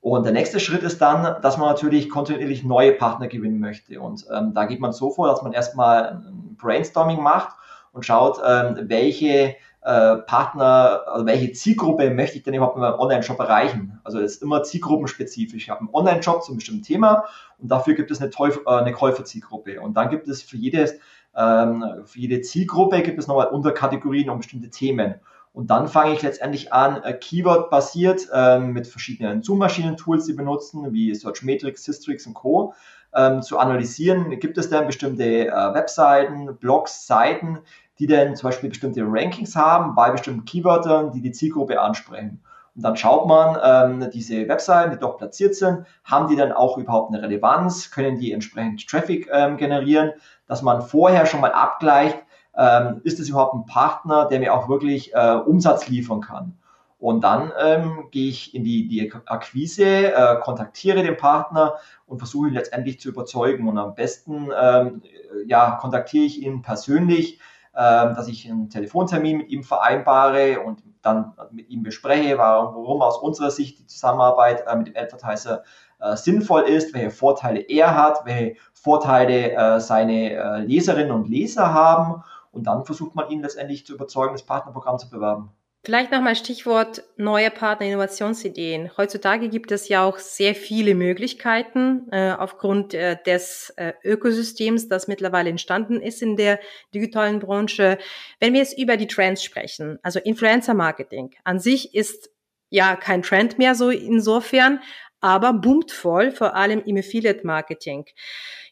[0.00, 4.00] Und der nächste Schritt ist dann, dass man natürlich kontinuierlich neue Partner gewinnen möchte.
[4.00, 7.56] Und ähm, da geht man so vor, dass man erstmal ein Brainstorming macht
[7.92, 12.98] und schaut, ähm, welche äh, Partner, also welche Zielgruppe möchte ich denn überhaupt mit meinem
[12.98, 14.00] Online-Shop erreichen?
[14.02, 15.62] Also es ist immer zielgruppenspezifisch.
[15.62, 17.24] Ich habe einen Online-Shop zu einem bestimmten Thema
[17.58, 19.80] und dafür gibt es eine, Teuf äh, eine Käuferzielgruppe.
[19.80, 20.94] Und dann gibt es für jedes,
[21.36, 25.20] ähm, für jede Zielgruppe gibt es nochmal Unterkategorien um bestimmte Themen.
[25.52, 31.14] Und dann fange ich letztendlich an, äh, Keyword-basiert ähm, mit verschiedenen Zoom-Maschinen-Tools, die benutzen, wie
[31.14, 32.74] Searchmetrics, Systrix und Co.,
[33.14, 34.38] ähm, zu analysieren.
[34.40, 37.60] Gibt es denn bestimmte äh, Webseiten, Blogs, Seiten,
[37.98, 42.42] die denn zum Beispiel bestimmte Rankings haben bei bestimmten Keywörtern, die die Zielgruppe ansprechen?
[42.74, 43.56] Und dann schaut man,
[44.02, 47.90] ähm, diese Webseiten, die dort platziert sind, haben die dann auch überhaupt eine Relevanz?
[47.90, 50.12] Können die entsprechend Traffic ähm, generieren?
[50.46, 52.18] Dass man vorher schon mal abgleicht,
[52.56, 56.58] ähm, ist es überhaupt ein Partner, der mir auch wirklich äh, Umsatz liefern kann.
[56.98, 61.74] Und dann ähm, gehe ich in die, die Akquise, äh, kontaktiere den Partner
[62.06, 63.68] und versuche ihn letztendlich zu überzeugen.
[63.68, 65.02] Und am besten ähm,
[65.46, 67.38] ja, kontaktiere ich ihn persönlich,
[67.76, 73.50] dass ich einen Telefontermin mit ihm vereinbare und dann mit ihm bespreche, warum aus unserer
[73.50, 75.62] Sicht die Zusammenarbeit äh, mit dem Advertiser
[76.00, 82.22] äh, sinnvoll ist, welche Vorteile er hat, welche Vorteile äh, seine Leserinnen und Leser haben
[82.50, 85.50] und dann versucht man ihn letztendlich zu überzeugen, das Partnerprogramm zu bewerben.
[85.86, 88.90] Vielleicht nochmal Stichwort neue Partner, Innovationsideen.
[88.96, 95.06] Heutzutage gibt es ja auch sehr viele Möglichkeiten äh, aufgrund äh, des äh, Ökosystems, das
[95.06, 96.58] mittlerweile entstanden ist in der
[96.92, 97.98] digitalen Branche.
[98.40, 102.30] Wenn wir jetzt über die Trends sprechen, also Influencer Marketing an sich ist
[102.68, 104.80] ja kein Trend mehr so insofern,
[105.20, 108.06] aber boomt voll, vor allem im Affiliate Marketing.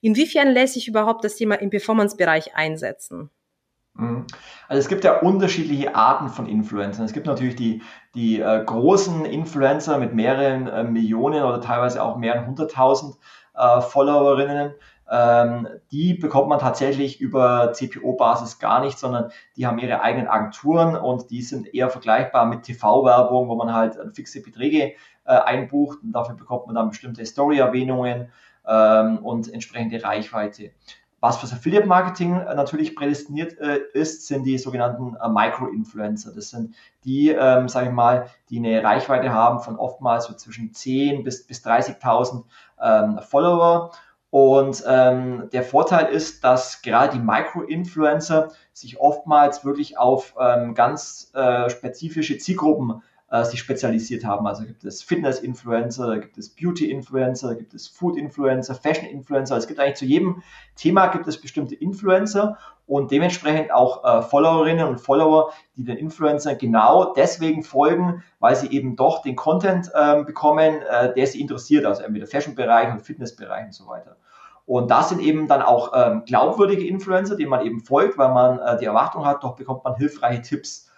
[0.00, 3.30] Inwiefern lässt sich überhaupt das Thema im Performance-Bereich einsetzen?
[3.94, 4.26] Mhm.
[4.68, 7.04] Also es gibt ja unterschiedliche Arten von Influencern.
[7.04, 7.82] Es gibt natürlich die,
[8.14, 13.16] die äh, großen Influencer mit mehreren äh, Millionen oder teilweise auch mehreren hunderttausend
[13.54, 14.74] äh, Followerinnen.
[15.10, 20.96] Ähm, die bekommt man tatsächlich über CPO-Basis gar nicht, sondern die haben ihre eigenen Agenturen
[20.96, 26.12] und die sind eher vergleichbar mit TV-Werbung, wo man halt fixe Beträge äh, einbucht und
[26.12, 28.32] dafür bekommt man dann bestimmte Story-Erwähnungen
[28.66, 30.70] ähm, und entsprechende Reichweite.
[31.24, 36.34] Was fürs Affiliate Marketing äh, natürlich prädestiniert äh, ist, sind die sogenannten äh, Micro-Influencer.
[36.34, 40.74] Das sind die, ähm, sage ich mal, die eine Reichweite haben von oftmals so zwischen
[40.74, 42.44] 10 bis, bis 30.000
[42.78, 43.92] ähm, Follower.
[44.28, 51.30] Und ähm, der Vorteil ist, dass gerade die Micro-Influencer sich oftmals wirklich auf ähm, ganz
[51.32, 53.02] äh, spezifische Zielgruppen
[53.34, 54.46] äh, sich spezialisiert haben.
[54.46, 59.56] Also gibt es Fitness-Influencer, da gibt es Beauty-Influencer, da gibt es Food-Influencer, Fashion-Influencer.
[59.56, 60.42] Es gibt eigentlich zu jedem
[60.76, 66.54] Thema gibt es bestimmte Influencer und dementsprechend auch äh, Followerinnen und Follower, die den Influencer
[66.54, 70.80] genau deswegen folgen, weil sie eben doch den Content äh, bekommen,
[71.16, 74.16] der sie interessiert, also entweder Fashion-Bereich und Fitness-Bereich und so weiter.
[74.66, 78.58] Und das sind eben dann auch ähm, glaubwürdige Influencer, denen man eben folgt, weil man
[78.60, 80.90] äh, die Erwartung hat, doch bekommt man hilfreiche Tipps.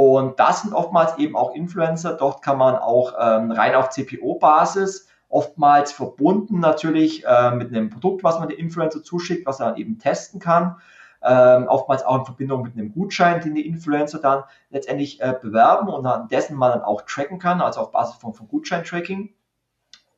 [0.00, 2.14] Und das sind oftmals eben auch Influencer.
[2.14, 8.24] Dort kann man auch ähm, rein auf CPO-Basis, oftmals verbunden natürlich äh, mit einem Produkt,
[8.24, 10.76] was man dem Influencer zuschickt, was er dann eben testen kann.
[11.22, 15.90] Ähm, oftmals auch in Verbindung mit einem Gutschein, den die Influencer dann letztendlich äh, bewerben
[15.90, 19.34] und an dessen man dann auch tracken kann, also auf Basis von, von Gutschein-Tracking.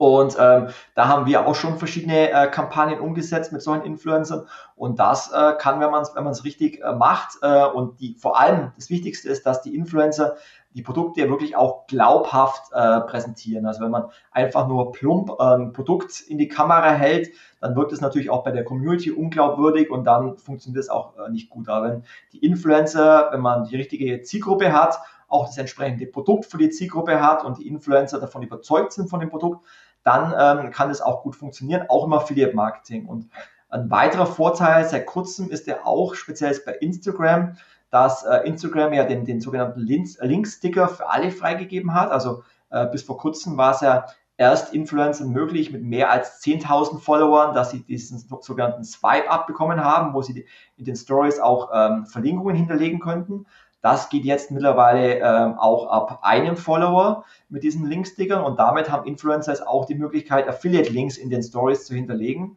[0.03, 4.49] Und ähm, da haben wir auch schon verschiedene äh, Kampagnen umgesetzt mit solchen Influencern.
[4.75, 7.39] Und das äh, kann, wenn man es wenn richtig äh, macht.
[7.41, 10.35] Äh, und die vor allem das Wichtigste ist, dass die Influencer
[10.75, 13.65] die Produkte wirklich auch glaubhaft äh, präsentieren.
[13.65, 17.93] Also wenn man einfach nur plump äh, ein Produkt in die Kamera hält, dann wirkt
[17.93, 21.69] es natürlich auch bei der Community unglaubwürdig und dann funktioniert es auch nicht gut.
[21.69, 24.99] Aber wenn die Influencer, wenn man die richtige Zielgruppe hat,
[25.33, 29.21] auch das entsprechende Produkt für die Zielgruppe hat und die Influencer davon überzeugt sind von
[29.21, 29.65] dem Produkt,
[30.05, 33.07] dann ähm, kann das auch gut funktionieren, auch im Affiliate Marketing.
[33.07, 33.29] Und
[33.69, 37.57] ein weiterer Vorteil seit kurzem ist ja auch, speziell bei Instagram,
[37.91, 42.11] dass äh, Instagram ja den, den sogenannten Link-Sticker für alle freigegeben hat.
[42.11, 46.99] Also äh, bis vor kurzem war es ja erst Influencern möglich mit mehr als 10.000
[47.01, 52.07] Followern, dass sie diesen sogenannten Swipe-Up bekommen haben, wo sie in den Stories auch ähm,
[52.07, 53.47] Verlinkungen hinterlegen könnten.
[53.83, 59.07] Das geht jetzt mittlerweile ähm, auch ab einem Follower mit diesen Linkstickern und damit haben
[59.07, 62.57] Influencers auch die Möglichkeit, Affiliate-Links in den Stories zu hinterlegen.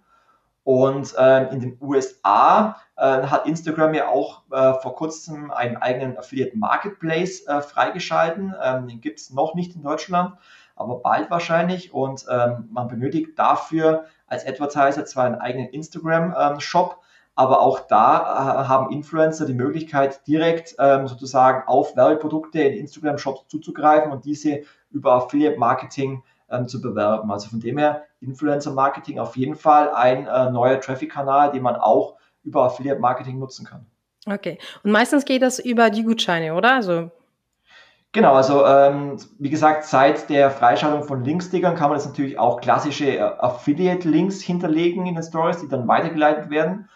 [0.64, 6.18] Und äh, in den USA äh, hat Instagram ja auch äh, vor kurzem einen eigenen
[6.18, 8.56] Affiliate Marketplace äh, freigeschalten.
[8.64, 10.34] Ähm, den gibt es noch nicht in Deutschland,
[10.76, 11.94] aber bald wahrscheinlich.
[11.94, 17.05] Und ähm, man benötigt dafür als Advertiser zwar einen eigenen Instagram-Shop, ähm,
[17.36, 23.48] aber auch da äh, haben Influencer die Möglichkeit, direkt ähm, sozusagen auf Werbeprodukte in Instagram-Shops
[23.50, 27.30] zuzugreifen und diese über Affiliate-Marketing ähm, zu bewerben.
[27.30, 32.16] Also von dem her Influencer-Marketing auf jeden Fall ein äh, neuer Traffic-Kanal, den man auch
[32.44, 33.86] über Affiliate-Marketing nutzen kann.
[34.26, 34.58] Okay.
[34.84, 36.76] Und meistens geht das über die Gutscheine, oder?
[36.76, 37.12] Also
[38.14, 42.62] Genau, also ähm, wie gesagt, seit der Freischaltung von Linkstickern kann man jetzt natürlich auch
[42.62, 46.88] klassische äh, Affiliate-Links hinterlegen in den Stories, die dann weitergeleitet werden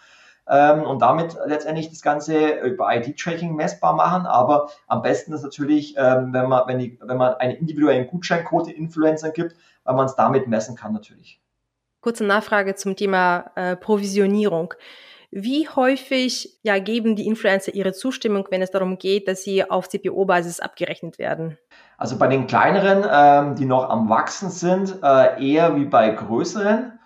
[0.50, 4.26] ähm, und damit letztendlich das Ganze über ID-Tracking messbar machen.
[4.26, 8.66] Aber am besten ist natürlich, ähm, wenn, man, wenn, die, wenn man einen individuellen Gutscheincode
[8.68, 11.40] den Influencern gibt, weil man es damit messen kann natürlich.
[12.00, 14.74] Kurze Nachfrage zum Thema äh, Provisionierung.
[15.32, 19.88] Wie häufig ja, geben die Influencer ihre Zustimmung, wenn es darum geht, dass sie auf
[19.88, 21.56] CPO-Basis abgerechnet werden?
[21.98, 26.98] Also bei den kleineren, ähm, die noch am Wachsen sind, äh, eher wie bei größeren.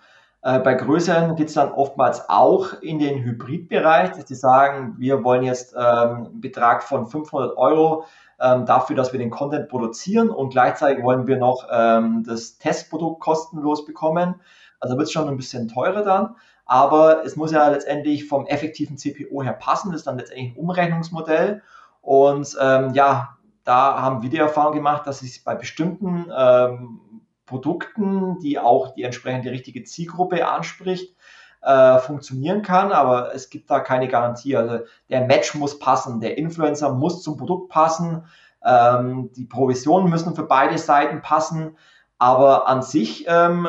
[0.45, 5.23] Äh, bei größeren geht es dann oftmals auch in den Hybridbereich, dass die sagen, wir
[5.23, 8.05] wollen jetzt ähm, einen Betrag von 500 Euro
[8.39, 13.21] ähm, dafür, dass wir den Content produzieren und gleichzeitig wollen wir noch ähm, das Testprodukt
[13.21, 14.35] kostenlos bekommen.
[14.79, 16.35] Also wird es schon ein bisschen teurer dann,
[16.67, 19.89] aber es muss ja letztendlich vom effektiven CPO her passen.
[19.89, 21.63] Das ist dann letztendlich ein Umrechnungsmodell
[22.03, 26.99] und ähm, ja, da haben wir die Erfahrung gemacht, dass es bei bestimmten ähm,
[27.45, 31.15] Produkten, die auch die entsprechende richtige Zielgruppe anspricht,
[31.61, 34.55] äh, funktionieren kann, aber es gibt da keine Garantie.
[34.55, 34.79] Also
[35.09, 38.25] der Match muss passen, der Influencer muss zum Produkt passen.
[38.63, 41.77] Ähm, die Provisionen müssen für beide Seiten passen.
[42.17, 43.67] Aber an sich ähm,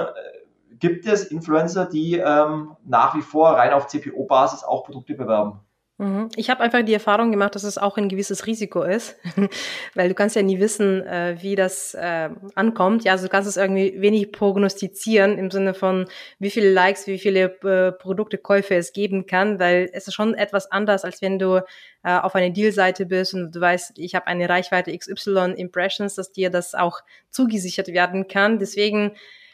[0.79, 5.61] gibt es Influencer, die ähm, nach wie vor rein auf CPO-Basis auch Produkte bewerben.
[5.99, 6.29] Mhm.
[6.37, 9.17] Ich habe einfach die Erfahrung gemacht, dass es auch ein gewisses Risiko ist,
[9.95, 13.05] weil du kannst ja nie wissen, äh, wie das äh, ankommt.
[13.05, 16.05] Ja, also du kannst es irgendwie wenig prognostizieren im Sinne von,
[16.39, 20.71] wie viele Likes, wie viele äh, Produktekäufe es geben kann, weil es ist schon etwas
[20.71, 21.63] anders, als wenn du
[22.03, 26.31] äh, auf einer Deal-Seite bist und du weißt, ich habe eine Reichweite XY Impressions, dass
[26.31, 28.59] dir das auch zugesichert werden kann.
[28.59, 29.13] Deswegen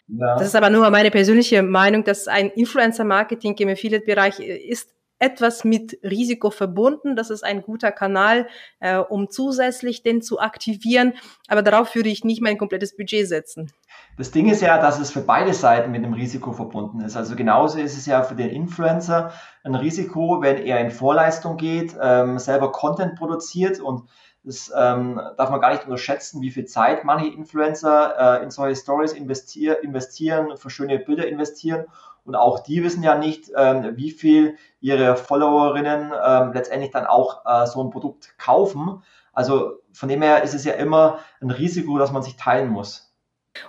[0.09, 0.37] ja.
[0.37, 4.91] Das ist aber nur meine persönliche Meinung, dass ein Influencer-Marketing im Affiliate-Bereich äh, ist
[5.23, 7.15] etwas mit Risiko verbunden.
[7.15, 8.49] Das ist ein guter Kanal,
[8.81, 11.15] äh, um zusätzlich den zu aktivieren.
[11.49, 13.71] Aber darauf würde ich nicht mein komplettes Budget setzen.
[14.19, 17.17] Das Ding ist ja, dass es für beide Seiten mit einem Risiko verbunden ist.
[17.17, 19.33] Also genauso ist es ja für den Influencer
[19.63, 24.09] ein Risiko, wenn er in Vorleistung geht, ähm, selber Content produziert und
[24.45, 28.75] das ähm, darf man gar nicht unterschätzen, wie viel Zeit manche Influencer äh, in solche
[28.75, 31.87] Stories investier investieren, für schöne Bilder investieren.
[32.25, 37.45] Und auch die wissen ja nicht, ähm, wie viel ihre Followerinnen ähm, letztendlich dann auch
[37.45, 39.03] äh, so ein Produkt kaufen.
[39.33, 43.13] Also von dem her ist es ja immer ein Risiko, dass man sich teilen muss.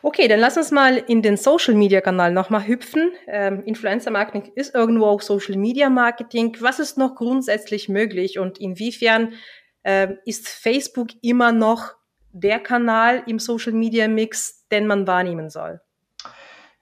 [0.02, 3.12] Okay, dann lass uns mal in den Social Media Kanal nochmal hüpfen.
[3.28, 6.56] Ähm, Influencer Marketing ist irgendwo auch Social Media Marketing.
[6.62, 9.34] Was ist noch grundsätzlich möglich und inwiefern
[9.84, 11.96] äh, ist Facebook immer noch
[12.32, 15.82] der Kanal im Social Media Mix, den man wahrnehmen soll?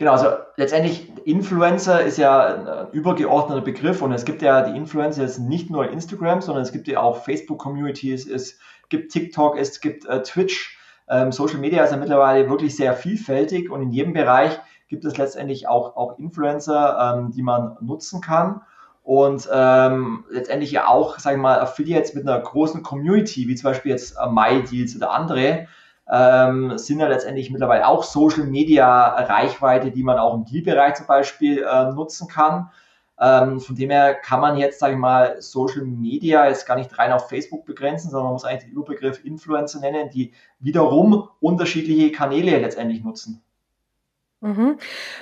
[0.01, 5.21] Genau, also letztendlich Influencer ist ja ein übergeordneter Begriff und es gibt ja die Influencer
[5.21, 8.57] jetzt nicht nur Instagram, sondern es gibt ja auch Facebook-Communities, es
[8.89, 10.79] gibt TikTok, es gibt äh, Twitch.
[11.07, 15.17] Ähm, Social Media ist ja mittlerweile wirklich sehr vielfältig und in jedem Bereich gibt es
[15.17, 18.61] letztendlich auch, auch Influencer, ähm, die man nutzen kann
[19.03, 23.69] und ähm, letztendlich ja auch, sagen wir mal, Affiliates mit einer großen Community, wie zum
[23.69, 25.67] Beispiel jetzt äh, MyDeals oder andere,
[26.11, 31.07] ähm, sind ja letztendlich mittlerweile auch Social Media Reichweite, die man auch im Deal-Bereich zum
[31.07, 32.69] Beispiel äh, nutzen kann.
[33.19, 36.97] Ähm, von dem her kann man jetzt, sage ich mal, Social Media jetzt gar nicht
[36.97, 42.11] rein auf Facebook begrenzen, sondern man muss eigentlich den Überbegriff Influencer nennen, die wiederum unterschiedliche
[42.11, 43.41] Kanäle letztendlich nutzen.
[44.43, 44.79] Mhm.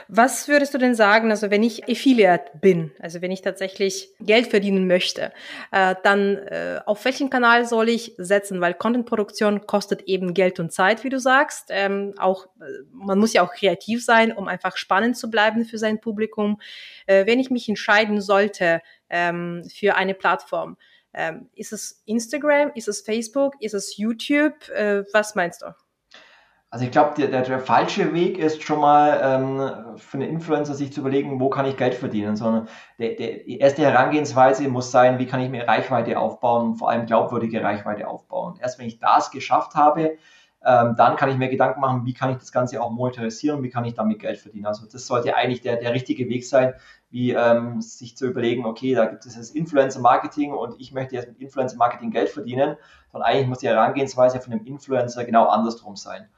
[0.07, 4.47] Was würdest du denn sagen, also wenn ich Affiliate bin, also wenn ich tatsächlich Geld
[4.47, 5.33] verdienen möchte,
[5.73, 8.61] äh, dann äh, auf welchen Kanal soll ich setzen?
[8.61, 11.65] Weil Contentproduktion kostet eben Geld und Zeit, wie du sagst.
[11.69, 15.77] Ähm, auch äh, man muss ja auch kreativ sein, um einfach spannend zu bleiben für
[15.77, 16.61] sein Publikum.
[17.05, 20.77] Äh, wenn ich mich entscheiden sollte ähm, für eine Plattform,
[21.13, 24.69] ähm, ist es Instagram, ist es Facebook, ist es YouTube?
[24.69, 25.75] Äh, was meinst du?
[26.71, 30.75] Also ich glaube, der, der, der, falsche Weg ist schon mal ähm, für einen Influencer
[30.75, 32.67] sich zu überlegen, wo kann ich Geld verdienen, sondern
[32.99, 37.07] der, der, die erste Herangehensweise muss sein, wie kann ich mir Reichweite aufbauen, vor allem
[37.07, 38.59] glaubwürdige Reichweite aufbauen.
[38.61, 40.17] Erst wenn ich das geschafft habe,
[40.63, 43.69] ähm, dann kann ich mir Gedanken machen, wie kann ich das Ganze auch monetarisieren, wie
[43.69, 44.67] kann ich damit Geld verdienen.
[44.67, 46.73] Also das sollte eigentlich der, der richtige Weg sein,
[47.09, 51.29] wie ähm, sich zu überlegen, okay, da gibt es das Influencer-Marketing und ich möchte jetzt
[51.29, 52.75] mit Influencer-Marketing Geld verdienen,
[53.11, 56.29] sondern eigentlich muss die Herangehensweise von dem Influencer genau andersrum sein.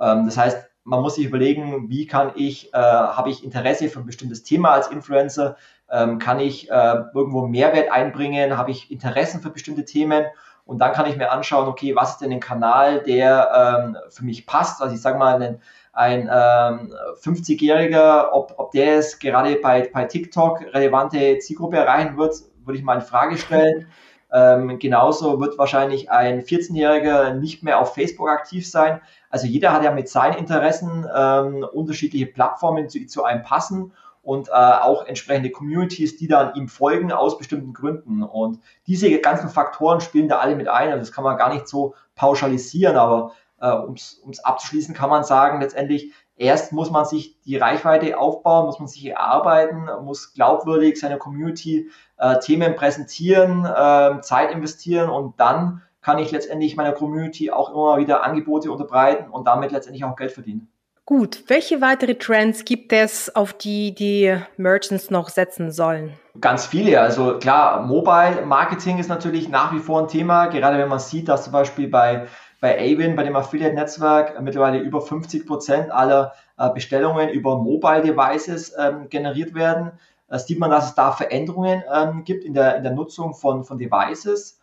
[0.00, 4.00] Ähm, das heißt, man muss sich überlegen, wie kann ich, äh, habe ich Interesse für
[4.00, 5.56] ein bestimmtes Thema als Influencer,
[5.90, 10.24] ähm, kann ich äh, irgendwo Mehrwert einbringen, habe ich Interessen für bestimmte Themen
[10.64, 14.24] und dann kann ich mir anschauen, okay, was ist denn ein Kanal, der ähm, für
[14.24, 14.80] mich passt.
[14.80, 15.60] Also ich sage mal, ein,
[15.92, 22.34] ein ähm, 50-Jähriger, ob, ob der es gerade bei, bei TikTok relevante Zielgruppe erreichen wird,
[22.64, 23.88] würde ich mal in Frage stellen.
[24.32, 29.00] Ähm, genauso wird wahrscheinlich ein 14-Jähriger nicht mehr auf Facebook aktiv sein.
[29.28, 33.92] Also jeder hat ja mit seinen Interessen ähm, unterschiedliche Plattformen, zu, zu einem passen
[34.22, 38.22] und äh, auch entsprechende Communities, die dann ihm folgen aus bestimmten Gründen.
[38.22, 40.88] Und diese ganzen Faktoren spielen da alle mit ein.
[40.88, 45.24] Also das kann man gar nicht so pauschalisieren, aber äh, um es abzuschließen, kann man
[45.24, 50.98] sagen, letztendlich erst muss man sich die Reichweite aufbauen, muss man sich erarbeiten, muss glaubwürdig
[50.98, 57.50] seiner Community äh, Themen präsentieren, äh, Zeit investieren und dann kann ich letztendlich meiner Community
[57.50, 60.68] auch immer wieder Angebote unterbreiten und damit letztendlich auch Geld verdienen.
[61.04, 66.12] Gut, welche weitere Trends gibt es, auf die die Merchants noch setzen sollen?
[66.40, 67.00] Ganz viele.
[67.00, 71.28] Also klar, Mobile Marketing ist natürlich nach wie vor ein Thema, gerade wenn man sieht,
[71.28, 72.26] dass zum Beispiel bei
[72.62, 78.72] bei Avin, bei dem Affiliate-Netzwerk, mittlerweile über 50 Prozent aller äh, Bestellungen über Mobile Devices
[78.78, 79.90] ähm, generiert werden.
[80.28, 83.64] Da sieht man, dass es da Veränderungen ähm, gibt in der, in der Nutzung von,
[83.64, 84.60] von Devices.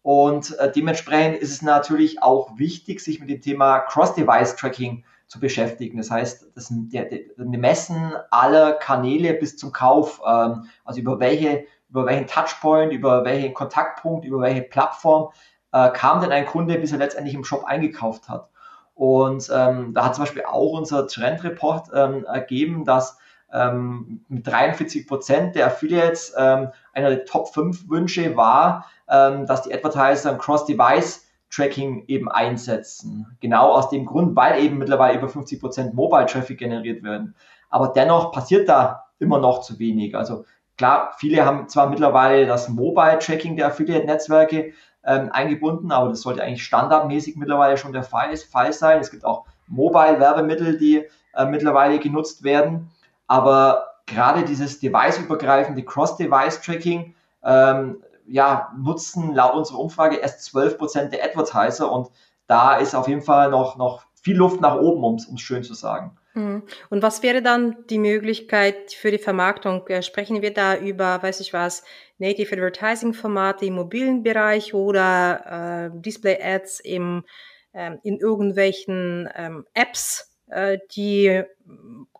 [0.00, 5.98] Und äh, dementsprechend ist es natürlich auch wichtig, sich mit dem Thema Cross-Device-Tracking zu beschäftigen.
[5.98, 11.66] Das heißt, das der, der, Messen aller Kanäle bis zum Kauf, ähm, also über welche,
[11.90, 15.28] über welchen Touchpoint, über welchen Kontaktpunkt, über welche Plattform
[15.72, 18.48] äh, kam denn ein Kunde, bis er letztendlich im Shop eingekauft hat.
[18.94, 23.18] Und ähm, da hat zum Beispiel auch unser Trendreport ähm, ergeben, dass
[23.52, 29.62] ähm, mit 43 Prozent der Affiliates ähm, einer der Top 5 Wünsche war, ähm, dass
[29.62, 33.36] die Advertiser ein Cross-Device-Tracking eben einsetzen.
[33.40, 37.34] Genau aus dem Grund, weil eben mittlerweile über 50 Prozent Mobile-Traffic generiert werden.
[37.68, 40.16] Aber dennoch passiert da immer noch zu wenig.
[40.16, 40.44] Also
[40.76, 44.72] klar, viele haben zwar mittlerweile das Mobile-Tracking der Affiliate-Netzwerke
[45.04, 49.00] ähm, eingebunden, aber das sollte eigentlich standardmäßig mittlerweile schon der Fall, Fall sein.
[49.00, 52.90] Es gibt auch Mobile-Werbemittel, die äh, mittlerweile genutzt werden.
[53.26, 61.90] Aber gerade dieses device-übergreifende Cross-Device-Tracking ähm, ja, nutzen laut unserer Umfrage erst 12% der Advertiser
[61.90, 62.10] und
[62.52, 65.72] da ist auf jeden Fall noch, noch viel Luft nach oben, um es schön zu
[65.72, 66.18] sagen.
[66.34, 66.62] Mhm.
[66.90, 69.86] Und was wäre dann die Möglichkeit für die Vermarktung?
[69.88, 71.82] Äh, sprechen wir da über, weiß ich was,
[72.18, 77.24] Native Advertising Formate im mobilen Bereich oder äh, Display Ads im,
[77.72, 81.42] äh, in irgendwelchen ähm, Apps, äh, die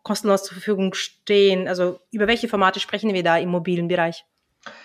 [0.02, 1.68] kostenlos zur Verfügung stehen?
[1.68, 4.24] Also über welche Formate sprechen wir da im mobilen Bereich?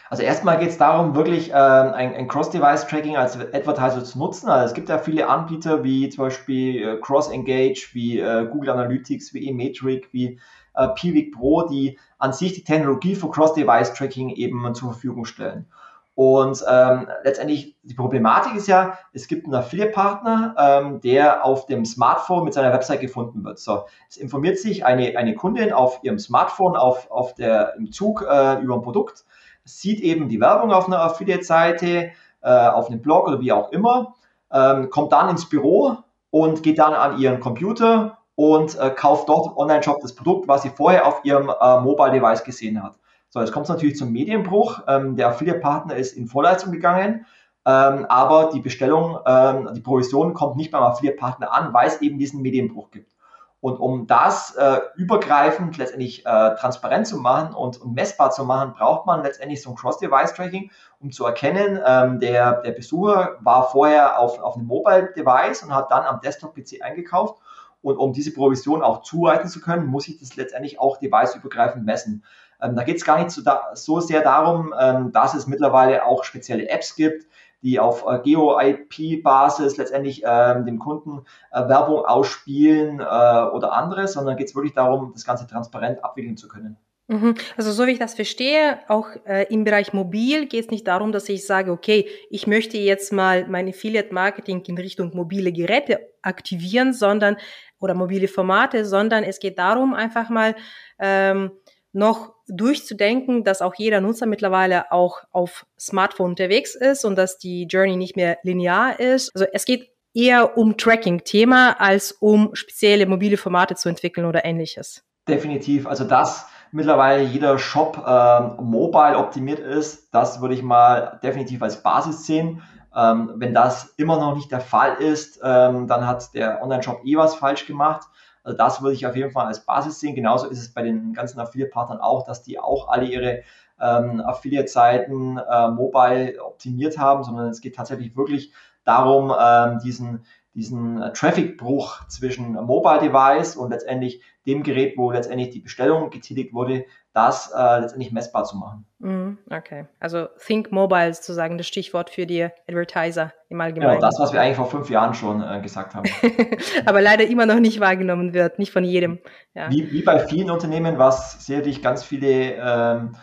[0.09, 4.49] Also erstmal geht es darum, wirklich ähm, ein, ein Cross-Device-Tracking als Advertiser zu nutzen.
[4.49, 9.33] Also es gibt ja viele Anbieter wie zum Beispiel äh, Cross-Engage, wie äh, Google Analytics,
[9.33, 10.39] wie eMetric, wie
[10.75, 15.67] äh, Piwik Pro, die an sich die Technologie für Cross-Device-Tracking eben zur Verfügung stellen.
[16.15, 21.85] Und ähm, letztendlich die Problematik ist ja, es gibt einen Affiliate-Partner, ähm, der auf dem
[21.85, 23.59] Smartphone mit seiner Website gefunden wird.
[23.59, 28.23] So, es informiert sich eine, eine Kundin auf ihrem Smartphone auf, auf der, im Zug
[28.23, 29.25] äh, über ein Produkt
[29.67, 32.11] sieht eben die Werbung auf einer Affiliate-Seite,
[32.41, 34.15] äh, auf einem Blog oder wie auch immer,
[34.51, 35.97] ähm, kommt dann ins Büro
[36.31, 40.61] und geht dann an ihren Computer und äh, kauft dort im Online-Shop das Produkt, was
[40.61, 42.97] sie vorher auf ihrem äh, Mobile-Device gesehen hat.
[43.29, 44.81] So, jetzt kommt es natürlich zum Medienbruch.
[44.87, 47.25] Ähm, der Affiliate-Partner ist in Vorleistung gegangen,
[47.65, 52.17] ähm, aber die Bestellung, ähm, die Provision kommt nicht beim Affiliate-Partner an, weil es eben
[52.19, 53.16] diesen Medienbruch gibt.
[53.59, 58.73] Und um das äh, übergreifend letztendlich äh, transparent zu machen und, und, messbar zu machen,
[58.73, 64.19] braucht man letztendlich so ein Cross-Device-Tracking, um zu erkennen, ähm, der, der Besucher war vorher
[64.19, 67.41] auf, auf einem Mobile-Device und hat dann am Desktop-PC eingekauft.
[67.81, 72.23] Und um diese Provision auch zuweisen zu können, muss ich das letztendlich auch deviceübergreifend messen.
[72.61, 76.05] Ähm, da geht es gar nicht so, da, so sehr darum, ähm, dass es mittlerweile
[76.05, 77.27] auch spezielle Apps gibt,
[77.61, 84.37] die auf äh, Geo-IP-Basis letztendlich ähm, dem Kunden äh, Werbung ausspielen äh, oder anderes, sondern
[84.37, 86.77] geht es wirklich darum, das Ganze transparent abwickeln zu können.
[87.09, 87.35] Mhm.
[87.55, 91.13] Also so wie ich das verstehe, auch äh, im Bereich Mobil geht es nicht darum,
[91.13, 96.91] dass ich sage, okay, ich möchte jetzt mal mein Affiliate-Marketing in Richtung mobile Geräte aktivieren,
[96.93, 97.37] sondern
[97.79, 100.55] oder mobile Formate, sondern es geht darum, einfach mal
[100.99, 101.51] ähm,
[101.97, 107.63] noch durchzudenken, dass auch jeder Nutzer mittlerweile auch auf Smartphone unterwegs ist und dass die
[107.63, 109.35] Journey nicht mehr linear ist.
[109.35, 115.03] Also es geht eher um Tracking-Thema als um spezielle mobile Formate zu entwickeln oder ähnliches.
[115.27, 115.87] Definitiv.
[115.87, 121.81] Also dass mittlerweile jeder Shop ähm, mobile optimiert ist, das würde ich mal definitiv als
[121.83, 122.61] Basis sehen.
[122.95, 127.17] Ähm, wenn das immer noch nicht der Fall ist, ähm, dann hat der Online-Shop eh
[127.17, 128.07] was falsch gemacht.
[128.47, 130.15] Also das würde ich auf jeden Fall als Basis sehen.
[130.15, 133.43] Genauso ist es bei den ganzen Affiliate-Partnern auch, dass die auch alle ihre
[133.77, 138.53] ähm, Affiliate-Seiten äh, mobile optimiert haben, sondern es geht tatsächlich wirklich
[138.85, 140.23] darum, ähm, diesen,
[140.53, 146.53] diesen äh, Traffic-Bruch zwischen Mobile Device und letztendlich dem Gerät, wo letztendlich die Bestellung getätigt
[146.53, 146.85] wurde,
[147.17, 148.85] das äh, letztendlich messbar zu machen.
[148.99, 153.95] Mm, okay, also Think Mobile ist sozusagen das Stichwort für die Advertiser im Allgemeinen.
[153.95, 156.07] Genau, das, was wir eigentlich vor fünf Jahren schon äh, gesagt haben.
[156.85, 159.17] Aber leider immer noch nicht wahrgenommen wird, nicht von jedem.
[159.55, 159.67] Ja.
[159.71, 163.15] Wie, wie bei vielen Unternehmen, was sicherlich ganz viele, ähm,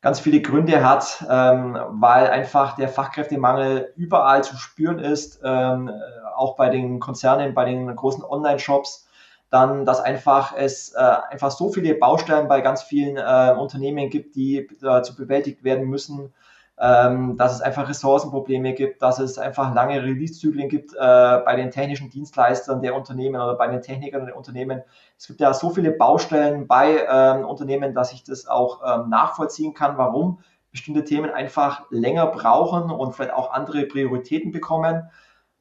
[0.00, 5.92] ganz viele Gründe hat, ähm, weil einfach der Fachkräftemangel überall zu spüren ist, ähm,
[6.34, 9.07] auch bei den Konzernen, bei den großen Online-Shops
[9.50, 14.34] dann, dass einfach es äh, einfach so viele Baustellen bei ganz vielen äh, Unternehmen gibt,
[14.34, 16.34] die äh, zu bewältigt werden müssen,
[16.78, 21.70] ähm, dass es einfach Ressourcenprobleme gibt, dass es einfach lange Release-Zyklen gibt äh, bei den
[21.70, 24.82] technischen Dienstleistern der Unternehmen oder bei den Technikern der Unternehmen.
[25.16, 29.74] Es gibt ja so viele Baustellen bei ähm, Unternehmen, dass ich das auch ähm, nachvollziehen
[29.74, 30.40] kann, warum
[30.70, 35.10] bestimmte Themen einfach länger brauchen und vielleicht auch andere Prioritäten bekommen.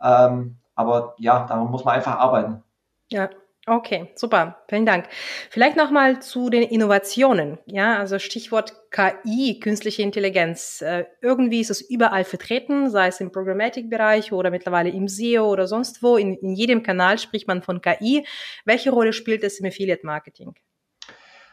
[0.02, 2.64] Ähm, aber ja, darum muss man einfach arbeiten.
[3.10, 3.30] Ja,
[3.70, 4.64] Okay, super.
[4.70, 5.10] Vielen Dank.
[5.50, 7.58] Vielleicht nochmal zu den Innovationen.
[7.66, 10.82] Ja, also Stichwort KI, künstliche Intelligenz.
[10.82, 15.68] Äh, irgendwie ist es überall vertreten, sei es im Programmatic-Bereich oder mittlerweile im SEO oder
[15.68, 16.16] sonst wo.
[16.16, 18.26] In, in jedem Kanal spricht man von KI.
[18.64, 20.56] Welche Rolle spielt es im Affiliate-Marketing?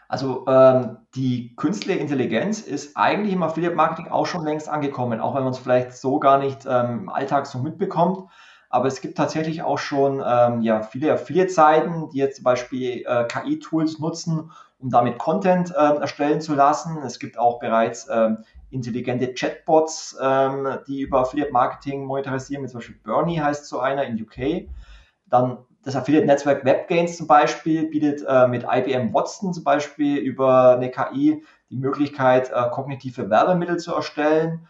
[0.06, 5.34] Also ähm, die künstliche Intelligenz ist eigentlich im Affiliate Marketing auch schon längst angekommen, auch
[5.34, 8.28] wenn man es vielleicht so gar nicht ähm, im Alltag so mitbekommt.
[8.74, 13.24] Aber es gibt tatsächlich auch schon ähm, ja, viele Affiliate-Seiten, die jetzt zum Beispiel äh,
[13.28, 14.50] KI-Tools nutzen,
[14.80, 16.98] um damit Content äh, erstellen zu lassen.
[17.06, 18.38] Es gibt auch bereits ähm,
[18.70, 24.68] intelligente Chatbots, ähm, die über Affiliate-Marketing monetarisieren, zum Beispiel Bernie heißt so einer in UK.
[25.26, 30.90] Dann das Affiliate-Netzwerk WebGains zum Beispiel bietet äh, mit IBM Watson zum Beispiel über eine
[30.90, 34.66] KI die Möglichkeit, äh, kognitive Werbemittel zu erstellen.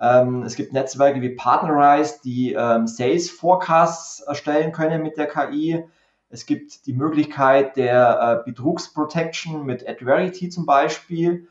[0.00, 5.84] Ähm, es gibt Netzwerke wie Partnerize, die ähm, Sales Forecasts erstellen können mit der KI.
[6.28, 11.48] Es gibt die Möglichkeit der äh, Betrugsprotection mit Adverity zum Beispiel,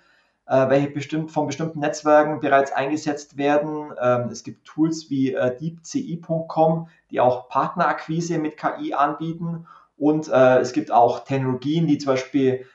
[0.47, 3.93] äh, welche bestimmt von bestimmten Netzwerken bereits eingesetzt werden.
[3.99, 9.65] Ähm, es gibt Tools wie äh, deepci.com, die auch Partnerakquise mit KI anbieten.
[9.97, 12.65] Und äh, es gibt auch Technologien, die zum Beispiel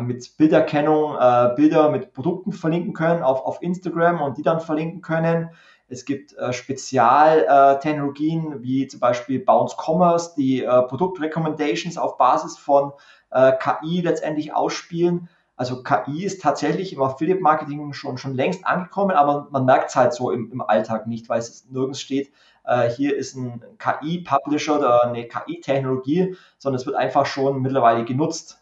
[0.00, 5.02] mit Bilderkennung äh, Bilder mit Produkten verlinken können auf, auf Instagram und die dann verlinken
[5.02, 5.50] können.
[5.88, 12.58] Es gibt äh, Spezialtechnologien äh, wie zum Beispiel Bounce Commerce, die äh, Produktrecommendations auf Basis
[12.58, 12.92] von
[13.30, 15.30] äh, KI letztendlich ausspielen.
[15.56, 19.96] Also KI ist tatsächlich im Affiliate Marketing schon, schon längst angekommen, aber man merkt es
[19.96, 22.30] halt so im, im Alltag nicht, weil es nirgends steht,
[22.64, 28.57] äh, hier ist ein KI-Publisher oder eine KI-Technologie, sondern es wird einfach schon mittlerweile genutzt.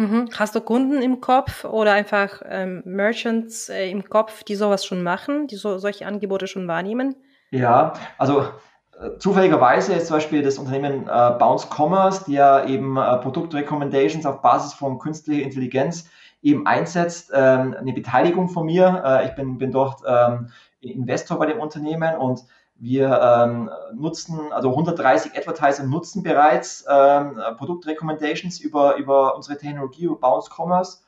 [0.00, 0.30] Mhm.
[0.34, 5.02] Hast du Kunden im Kopf oder einfach ähm, Merchants äh, im Kopf, die sowas schon
[5.02, 7.16] machen, die so, solche Angebote schon wahrnehmen?
[7.50, 8.46] Ja, also
[8.98, 14.24] äh, zufälligerweise ist zum Beispiel das Unternehmen äh, Bounce Commerce, die ja eben äh, Produktrecommendations
[14.24, 16.08] auf Basis von künstlicher Intelligenz
[16.40, 19.02] eben einsetzt, ähm, eine Beteiligung von mir.
[19.04, 20.48] Äh, ich bin, bin dort ähm,
[20.80, 22.40] Investor bei dem Unternehmen und
[22.80, 30.16] wir ähm, nutzen, also 130 Advertiser nutzen bereits ähm, Produktrecommendations über, über unsere Technologie, über
[30.16, 30.98] Bounce Commerce.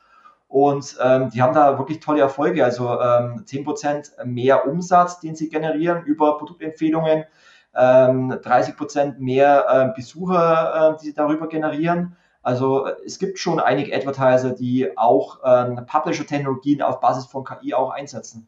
[0.49, 2.63] Und ähm, die haben da wirklich tolle Erfolge.
[2.63, 7.25] Also ähm, 10% mehr Umsatz, den sie generieren über Produktempfehlungen,
[7.75, 12.17] ähm, 30% mehr äh, Besucher, äh, die sie darüber generieren.
[12.43, 17.91] Also es gibt schon einige Advertiser, die auch ähm, Publisher-Technologien auf Basis von KI auch
[17.91, 18.47] einsetzen.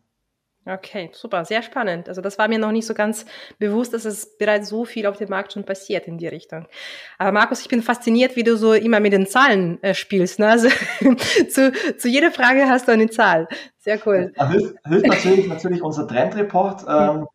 [0.67, 2.09] Okay, super, sehr spannend.
[2.09, 3.27] Also das war mir noch nicht so ganz
[3.59, 6.67] bewusst, dass es bereits so viel auf dem Markt schon passiert in die Richtung.
[7.19, 10.39] Aber Markus, ich bin fasziniert, wie du so immer mit den Zahlen äh, spielst.
[10.39, 10.49] Ne?
[10.49, 10.69] Also
[11.51, 13.47] zu, zu jeder Frage hast du eine Zahl.
[13.79, 14.33] Sehr cool.
[14.37, 17.27] Da hilft, hilft natürlich, natürlich unser Trendreport, ähm,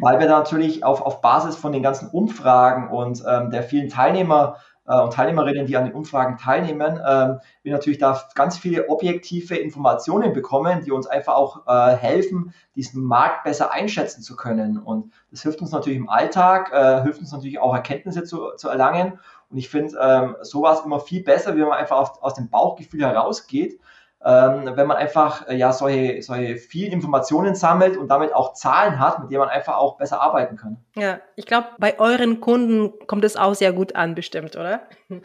[0.00, 3.88] weil wir da natürlich auf, auf Basis von den ganzen Umfragen und ähm, der vielen
[3.88, 4.56] Teilnehmer
[4.86, 9.56] äh, und Teilnehmerinnen, die an den Umfragen teilnehmen, ähm, wir natürlich da ganz viele objektive
[9.56, 14.78] Informationen bekommen, die uns einfach auch äh, helfen, diesen Markt besser einschätzen zu können.
[14.78, 18.68] Und das hilft uns natürlich im Alltag, äh, hilft uns natürlich auch Erkenntnisse zu, zu
[18.68, 19.18] erlangen.
[19.50, 23.02] Und ich finde ähm, sowas immer viel besser, wenn man einfach auf, aus dem Bauchgefühl
[23.02, 23.80] herausgeht
[24.24, 29.20] wenn man einfach äh, ja solche, solche viel Informationen sammelt und damit auch Zahlen hat,
[29.20, 30.78] mit denen man einfach auch besser arbeiten kann.
[30.96, 34.82] Ja, ich glaube, bei euren Kunden kommt es auch sehr gut an, bestimmt, oder?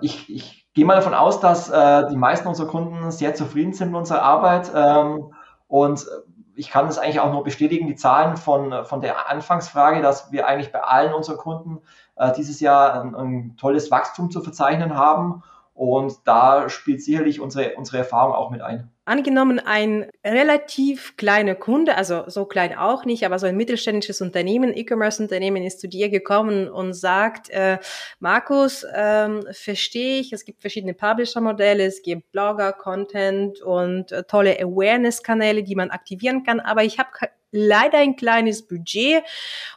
[0.00, 3.90] Ich, ich gehe mal davon aus, dass äh, die meisten unserer Kunden sehr zufrieden sind
[3.90, 4.70] mit unserer Arbeit.
[4.72, 5.34] Ähm,
[5.66, 6.06] und
[6.54, 10.46] ich kann es eigentlich auch nur bestätigen, die Zahlen von, von der Anfangsfrage, dass wir
[10.46, 11.80] eigentlich bei allen unseren Kunden
[12.14, 15.42] äh, dieses Jahr ein, ein tolles Wachstum zu verzeichnen haben.
[15.78, 18.90] Und da spielt sicherlich unsere, unsere Erfahrung auch mit ein.
[19.04, 24.76] Angenommen, ein relativ kleiner Kunde, also so klein auch nicht, aber so ein mittelständisches Unternehmen,
[24.76, 27.78] E-Commerce-Unternehmen ist zu dir gekommen und sagt, äh,
[28.18, 34.58] Markus, ähm, verstehe ich, es gibt verschiedene Publisher-Modelle, es gibt Blogger, Content und äh, tolle
[34.60, 37.10] Awareness-Kanäle, die man aktivieren kann, aber ich habe
[37.50, 39.22] leider ein kleines Budget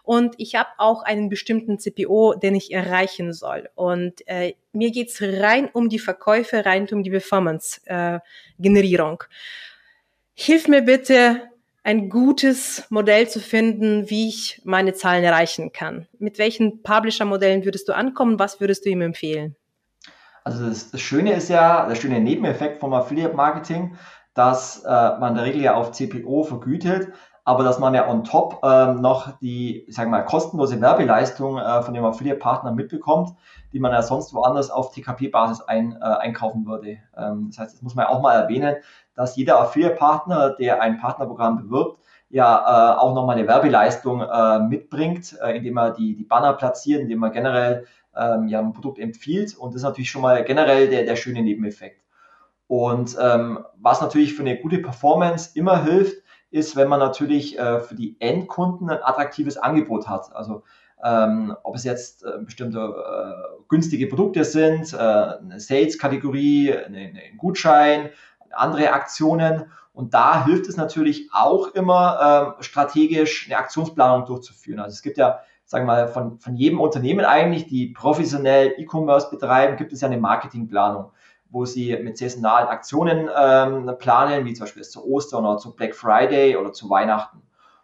[0.04, 3.70] und ich habe auch einen bestimmten CPO, den ich erreichen soll.
[3.76, 9.24] Und äh, mir geht's rein um die Verkäufe, rein um die Performance-Generierung.
[9.24, 9.26] Äh,
[10.34, 11.42] Hilf mir bitte,
[11.84, 16.08] ein gutes Modell zu finden, wie ich meine Zahlen erreichen kann.
[16.20, 18.40] Mit welchen Publisher-Modellen würdest du ankommen?
[18.40, 19.56] Was würdest du ihm empfehlen?
[20.44, 23.96] Also das, das, Schöne ist ja, der schöne Nebeneffekt vom Affiliate Marketing,
[24.34, 27.10] dass äh, man in der Regel ja auf CPO vergütet
[27.44, 31.82] aber dass man ja on top ähm, noch die, ich sage mal, kostenlose Werbeleistung äh,
[31.82, 33.32] von dem Affiliate-Partner mitbekommt,
[33.74, 36.98] die man ja sonst woanders auf TKP-Basis ein, äh, einkaufen würde.
[37.18, 38.76] Ähm, das heißt, das muss man ja auch mal erwähnen,
[39.16, 45.38] dass jeder Affiliate-Partner, der ein Partnerprogramm bewirbt, ja äh, auch nochmal eine Werbeleistung äh, mitbringt,
[45.42, 47.86] äh, indem er die, die Banner platziert, indem er generell
[48.16, 49.58] ähm, ja, ein Produkt empfiehlt.
[49.58, 52.02] Und das ist natürlich schon mal generell der, der schöne Nebeneffekt.
[52.68, 56.21] Und ähm, was natürlich für eine gute Performance immer hilft,
[56.52, 60.36] ist, wenn man natürlich äh, für die Endkunden ein attraktives Angebot hat.
[60.36, 60.64] Also
[61.04, 68.12] Ähm, ob es jetzt äh, bestimmte äh, günstige Produkte sind, äh, eine Sales-Kategorie, ein Gutschein,
[68.52, 69.66] andere Aktionen.
[69.94, 74.80] Und da hilft es natürlich auch immer, äh, strategisch eine Aktionsplanung durchzuführen.
[74.80, 79.32] Also es gibt ja, sagen wir mal, von, von jedem Unternehmen eigentlich, die professionell E-Commerce
[79.32, 81.12] betreiben, gibt es ja eine Marketingplanung
[81.52, 85.94] wo sie mit saisonalen Aktionen ähm, planen, wie zum Beispiel zu Ostern oder zu Black
[85.94, 87.42] Friday oder zu Weihnachten.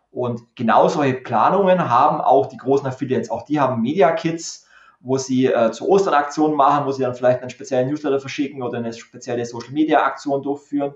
[0.10, 3.30] Und genau solche Planungen haben auch die großen Affiliates.
[3.30, 4.66] Auch die haben Media Kits,
[5.02, 8.64] wo sie äh, zu Ostern Aktionen machen, wo sie dann vielleicht einen speziellen Newsletter verschicken
[8.64, 10.96] oder eine spezielle Social Media Aktion durchführen.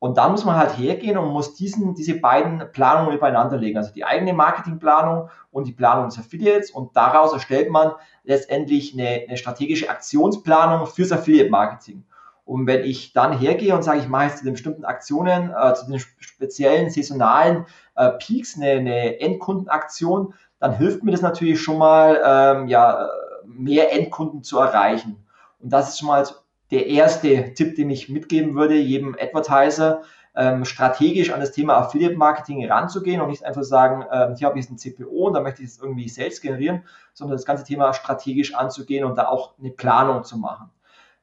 [0.00, 3.76] Und dann muss man halt hergehen und muss diesen, diese beiden Planungen übereinander legen.
[3.76, 6.70] Also die eigene Marketingplanung und die Planung des Affiliates.
[6.70, 7.92] Und daraus erstellt man
[8.24, 12.04] letztendlich eine, eine strategische Aktionsplanung fürs Affiliate-Marketing.
[12.46, 15.74] Und wenn ich dann hergehe und sage, ich mache jetzt zu den bestimmten Aktionen, äh,
[15.74, 21.76] zu den speziellen saisonalen äh, Peaks eine, eine Endkundenaktion, dann hilft mir das natürlich schon
[21.76, 23.06] mal, ähm, ja,
[23.44, 25.26] mehr Endkunden zu erreichen.
[25.58, 26.26] Und das ist schon mal
[26.70, 30.02] der erste Tipp, den ich mitgeben würde, jedem Advertiser,
[30.36, 34.58] ähm, strategisch an das Thema Affiliate Marketing ranzugehen und nicht einfach sagen, ähm, hier habe
[34.58, 37.64] ich jetzt ein CPO und da möchte ich jetzt irgendwie Sales generieren, sondern das ganze
[37.64, 40.70] Thema strategisch anzugehen und da auch eine Planung zu machen.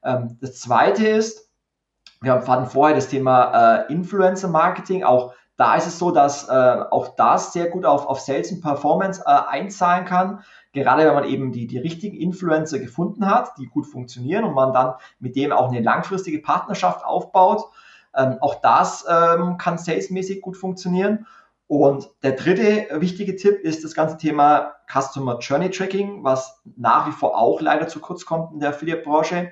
[0.03, 1.49] Ähm, das zweite ist,
[2.21, 6.51] wir hatten vorher das Thema äh, Influencer Marketing, auch da ist es so, dass äh,
[6.51, 10.43] auch das sehr gut auf, auf Sales und Performance äh, einzahlen kann.
[10.71, 14.71] Gerade wenn man eben die, die richtigen Influencer gefunden hat, die gut funktionieren und man
[14.71, 17.65] dann mit dem auch eine langfristige Partnerschaft aufbaut.
[18.15, 21.25] Ähm, auch das ähm, kann salesmäßig gut funktionieren.
[21.65, 27.11] Und der dritte wichtige Tipp ist das ganze Thema Customer Journey Tracking, was nach wie
[27.11, 29.51] vor auch leider zu kurz kommt in der Affiliate-Branche.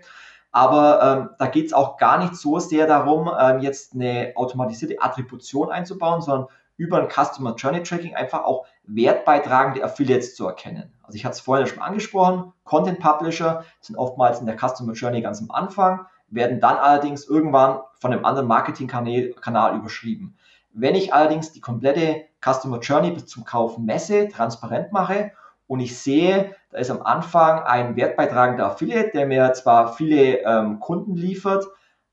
[0.55, 5.01] Aber ähm, da geht es auch gar nicht so sehr darum, ähm, jetzt eine automatisierte
[5.01, 6.47] Attribution einzubauen, sondern
[6.77, 10.93] über ein Customer Journey Tracking einfach auch wertbeitragende Affiliates zu erkennen.
[11.03, 15.21] Also ich hatte es vorhin schon angesprochen, Content Publisher sind oftmals in der Customer Journey
[15.21, 20.37] ganz am Anfang, werden dann allerdings irgendwann von einem anderen Marketingkanal überschrieben.
[20.71, 25.33] Wenn ich allerdings die komplette Customer Journey bis zum Kauf messe, transparent mache
[25.67, 30.79] und ich sehe, da ist am Anfang ein wertbeitragender Affiliate, der mir zwar viele ähm,
[30.79, 31.65] Kunden liefert,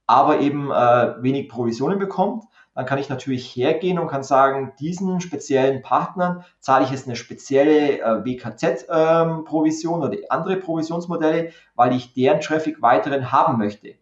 [0.07, 2.45] aber eben äh, wenig Provisionen bekommt.
[2.75, 7.17] Dann kann ich natürlich hergehen und kann sagen, diesen speziellen Partnern zahle ich jetzt eine
[7.17, 13.89] spezielle äh, WKZ-Provision ähm, oder andere Provisionsmodelle, weil ich deren Traffic weiterhin haben möchte.
[13.89, 13.97] Äh,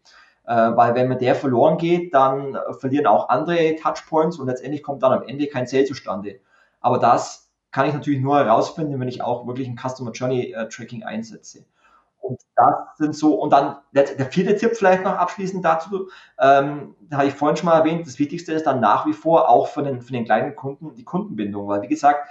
[0.47, 5.13] weil wenn mir der verloren geht, dann verlieren auch andere Touchpoints und letztendlich kommt dann
[5.13, 6.39] am Ende kein Sale zustande.
[6.81, 10.69] Aber das kann ich natürlich nur herausfinden, wenn ich auch wirklich ein Customer Journey äh,
[10.69, 11.65] Tracking einsetze.
[12.21, 16.95] Und das sind so, und dann der, der vierte Tipp vielleicht noch abschließend dazu, ähm,
[17.09, 19.69] da habe ich vorhin schon mal erwähnt, das Wichtigste ist dann nach wie vor auch
[19.69, 22.29] für den, für den kleinen Kunden die Kundenbindung, weil wie gesagt,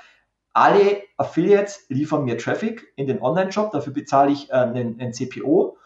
[0.53, 5.78] alle Affiliates liefern mir Traffic in den Online-Shop, dafür bezahle ich äh, einen, einen CPO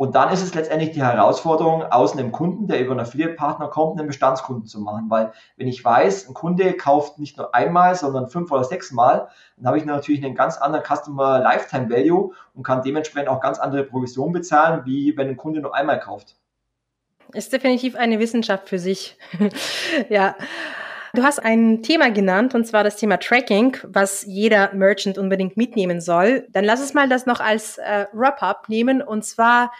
[0.00, 3.98] und dann ist es letztendlich die Herausforderung, aus einem Kunden, der über einen Affiliate-Partner kommt,
[3.98, 5.10] einen Bestandskunden zu machen.
[5.10, 9.28] Weil wenn ich weiß, ein Kunde kauft nicht nur einmal, sondern fünf oder sechs Mal,
[9.58, 13.58] dann habe ich natürlich einen ganz anderen Customer Lifetime Value und kann dementsprechend auch ganz
[13.58, 16.34] andere Provisionen bezahlen, wie wenn ein Kunde nur einmal kauft.
[17.34, 19.18] Ist definitiv eine Wissenschaft für sich.
[20.08, 20.34] ja.
[21.12, 26.00] Du hast ein Thema genannt, und zwar das Thema Tracking, was jeder Merchant unbedingt mitnehmen
[26.00, 26.46] soll.
[26.50, 29.72] Dann lass uns mal das noch als äh, Wrap-up nehmen, und zwar,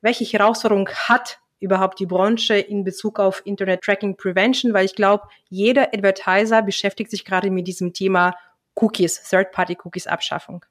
[0.00, 5.24] welche Herausforderung hat überhaupt die Branche in Bezug auf Internet Tracking Prevention, weil ich glaube,
[5.48, 8.34] jeder Advertiser beschäftigt sich gerade mit diesem Thema
[8.76, 10.64] Cookies, Third-Party-Cookies Abschaffung.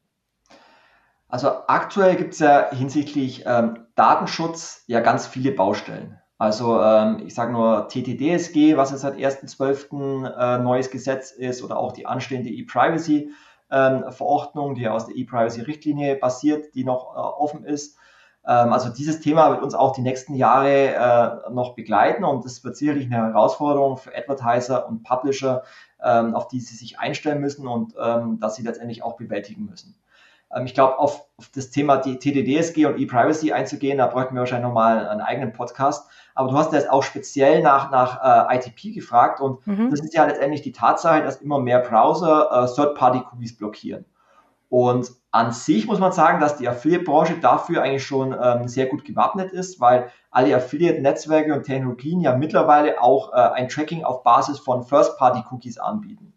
[1.27, 6.19] Also aktuell gibt es ja hinsichtlich ähm, Datenschutz ja ganz viele Baustellen.
[6.37, 10.27] Also ähm, ich sage nur TTDSG, was jetzt seit 1.12.
[10.27, 16.75] Äh, neues Gesetz ist, oder auch die anstehende E-Privacy-Verordnung, ähm, die aus der E-Privacy-Richtlinie basiert,
[16.75, 17.97] die noch äh, offen ist.
[18.47, 22.63] Ähm, also dieses Thema wird uns auch die nächsten Jahre äh, noch begleiten und das
[22.63, 25.63] wird sicherlich eine Herausforderung für Advertiser und Publisher,
[26.03, 29.95] ähm, auf die sie sich einstellen müssen und ähm, dass sie letztendlich auch bewältigen müssen.
[30.55, 34.41] Ähm, ich glaube, auf, auf, das Thema die TDDSG und E-Privacy einzugehen, da bräuchten wir
[34.41, 36.09] wahrscheinlich nochmal einen eigenen Podcast.
[36.37, 39.89] Aber du hast jetzt auch speziell nach, nach äh, ITP gefragt und mhm.
[39.89, 44.05] das ist ja letztendlich die Tatsache, dass immer mehr Browser äh, Third-Party-Cookies blockieren.
[44.69, 49.03] Und an sich muss man sagen, dass die Affiliate-Branche dafür eigentlich schon ähm, sehr gut
[49.03, 54.59] gewappnet ist, weil alle Affiliate-Netzwerke und Technologien ja mittlerweile auch äh, ein Tracking auf Basis
[54.59, 56.33] von First-Party-Cookies anbieten.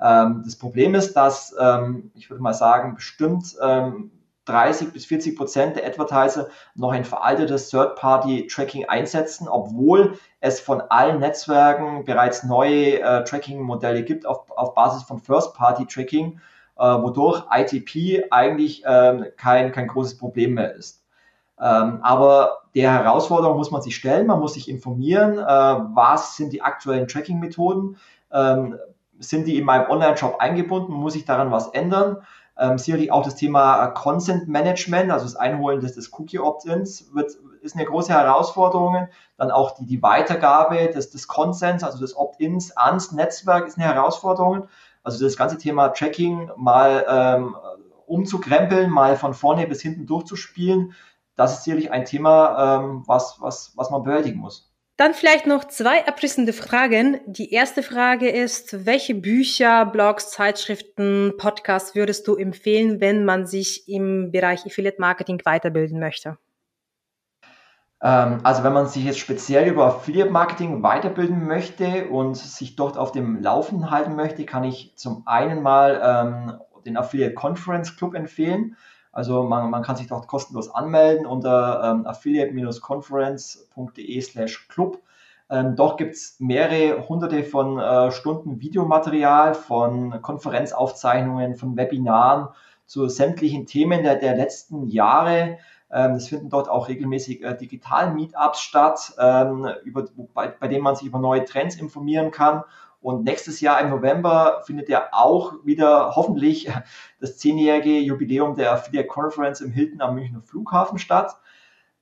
[0.00, 4.10] Ähm, das Problem ist, dass ähm, ich würde mal sagen, bestimmt ähm,
[4.46, 11.20] 30 bis 40 Prozent der Advertiser noch ein veraltetes Third-Party-Tracking einsetzen, obwohl es von allen
[11.20, 16.40] Netzwerken bereits neue äh, Tracking-Modelle gibt auf, auf Basis von First-Party-Tracking.
[16.76, 21.04] äh, wodurch ITP eigentlich ähm, kein, kein großes Problem mehr ist.
[21.60, 26.52] Ähm, aber der Herausforderung muss man sich stellen, man muss sich informieren, äh, was sind
[26.52, 27.96] die aktuellen Tracking-Methoden,
[28.32, 28.76] ähm,
[29.20, 32.18] sind die in meinem Online-Shop eingebunden, muss ich daran was ändern.
[32.56, 37.10] Ähm, sicherlich auch das Thema Consent Management, also das Einholen des, des Cookie-Opt-ins,
[37.62, 39.08] ist eine große Herausforderung.
[39.36, 43.92] Dann auch die, die Weitergabe des, des Consents, also des Opt-ins ans Netzwerk ist eine
[43.92, 44.68] Herausforderung.
[45.02, 47.56] Also das ganze Thema Tracking mal ähm,
[48.06, 50.94] umzukrempeln, mal von vorne bis hinten durchzuspielen,
[51.36, 54.72] das ist sicherlich ein Thema, ähm, was, was, was man bewältigen muss.
[54.96, 57.18] Dann vielleicht noch zwei abrissende Fragen.
[57.26, 63.88] Die erste Frage ist, welche Bücher, Blogs, Zeitschriften, Podcasts würdest du empfehlen, wenn man sich
[63.88, 66.38] im Bereich Affiliate Marketing weiterbilden möchte?
[68.00, 72.96] Ähm, also wenn man sich jetzt speziell über Affiliate Marketing weiterbilden möchte und sich dort
[72.96, 78.14] auf dem Laufen halten möchte, kann ich zum einen mal ähm, den Affiliate Conference Club
[78.14, 78.76] empfehlen.
[79.14, 84.98] Also man, man kann sich dort kostenlos anmelden unter ähm, affiliate-conference.de slash club.
[85.48, 92.48] Ähm, dort gibt es mehrere hunderte von äh, Stunden Videomaterial, von Konferenzaufzeichnungen, von Webinaren
[92.86, 95.58] zu sämtlichen Themen der, der letzten Jahre.
[95.92, 100.82] Ähm, es finden dort auch regelmäßig äh, digitalen Meetups statt, ähm, über, bei, bei denen
[100.82, 102.64] man sich über neue Trends informieren kann
[103.04, 106.72] und nächstes Jahr im November findet ja auch wieder hoffentlich
[107.20, 111.36] das zehnjährige Jubiläum der Affiliate Conference im Hilton am Münchner Flughafen statt.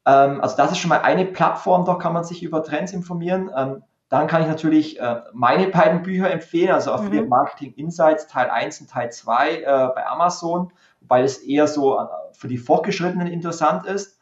[0.06, 3.50] Ähm, also das ist schon mal eine Plattform, da kann man sich über Trends informieren.
[3.54, 7.30] Ähm, dann kann ich natürlich äh, meine beiden Bücher empfehlen, also Affiliate mhm.
[7.30, 12.04] Marketing Insights Teil 1 und Teil 2 äh, bei Amazon, wobei es eher so äh,
[12.30, 14.20] für die Fortgeschrittenen interessant ist.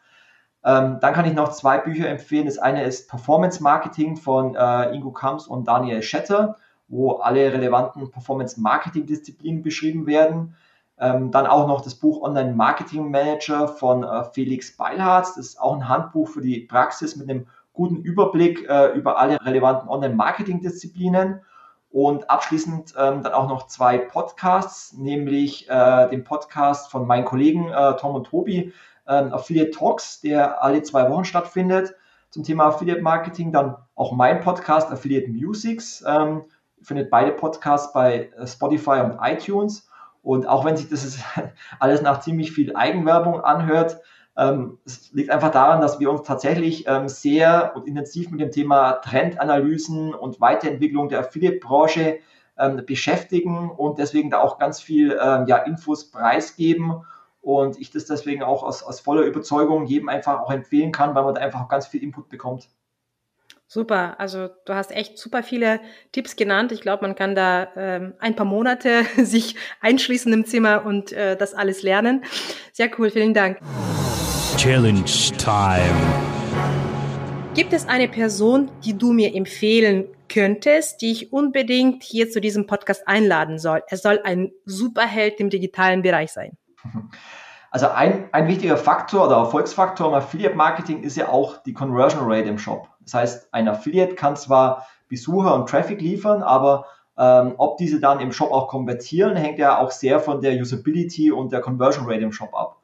[0.64, 2.46] Ähm, dann kann ich noch zwei Bücher empfehlen.
[2.46, 6.56] Das eine ist Performance Marketing von äh, Ingo Kams und Daniel Schetter
[6.90, 10.56] wo alle relevanten Performance-Marketing-Disziplinen beschrieben werden.
[10.98, 15.36] Ähm, dann auch noch das Buch Online Marketing Manager von äh, Felix Beilharz.
[15.36, 19.40] Das ist auch ein Handbuch für die Praxis mit einem guten Überblick äh, über alle
[19.42, 21.40] relevanten Online-Marketing-Disziplinen.
[21.92, 27.68] Und abschließend ähm, dann auch noch zwei Podcasts, nämlich äh, den Podcast von meinen Kollegen
[27.68, 28.72] äh, Tom und Tobi,
[29.08, 31.94] ähm, Affiliate Talks, der alle zwei Wochen stattfindet
[32.30, 33.50] zum Thema Affiliate Marketing.
[33.52, 36.04] Dann auch mein Podcast Affiliate Musics.
[36.06, 36.44] Ähm,
[36.82, 39.88] findet beide Podcasts bei äh, Spotify und iTunes.
[40.22, 41.18] Und auch wenn sich das
[41.78, 44.00] alles nach ziemlich viel Eigenwerbung anhört,
[44.36, 48.50] ähm, es liegt einfach daran, dass wir uns tatsächlich ähm, sehr und intensiv mit dem
[48.50, 52.20] Thema Trendanalysen und Weiterentwicklung der Affiliate-Branche
[52.58, 57.04] ähm, beschäftigen und deswegen da auch ganz viel ähm, ja, Infos preisgeben.
[57.42, 61.24] Und ich das deswegen auch aus, aus voller Überzeugung jedem einfach auch empfehlen kann, weil
[61.24, 62.68] man da einfach ganz viel Input bekommt.
[63.72, 65.78] Super, also du hast echt super viele
[66.10, 66.72] Tipps genannt.
[66.72, 71.36] Ich glaube, man kann da ähm, ein paar Monate sich einschließen im Zimmer und äh,
[71.36, 72.24] das alles lernen.
[72.72, 73.60] Sehr cool, vielen Dank.
[74.56, 75.04] Challenge
[75.38, 75.94] Time.
[77.54, 82.66] Gibt es eine Person, die du mir empfehlen könntest, die ich unbedingt hier zu diesem
[82.66, 83.84] Podcast einladen soll?
[83.86, 86.58] Er soll ein Superheld im digitalen Bereich sein.
[87.72, 92.24] Also ein, ein wichtiger Faktor oder Erfolgsfaktor im Affiliate Marketing ist ja auch die Conversion
[92.24, 92.89] Rate im Shop.
[93.10, 96.86] Das heißt, ein Affiliate kann zwar Besucher und Traffic liefern, aber
[97.18, 101.32] ähm, ob diese dann im Shop auch konvertieren, hängt ja auch sehr von der Usability
[101.32, 102.76] und der Conversion Rate im Shop ab.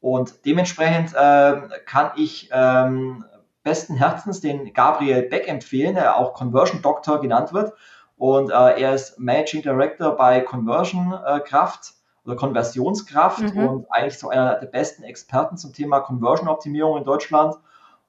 [0.00, 3.24] Und dementsprechend äh, kann ich ähm,
[3.62, 7.72] besten Herzens den Gabriel Beck empfehlen, der auch Conversion Doctor genannt wird.
[8.16, 11.92] Und äh, er ist Managing Director bei Conversion äh, Kraft
[12.24, 13.68] oder Konversionskraft mhm.
[13.68, 17.54] und eigentlich so einer der besten Experten zum Thema Conversion-Optimierung in Deutschland.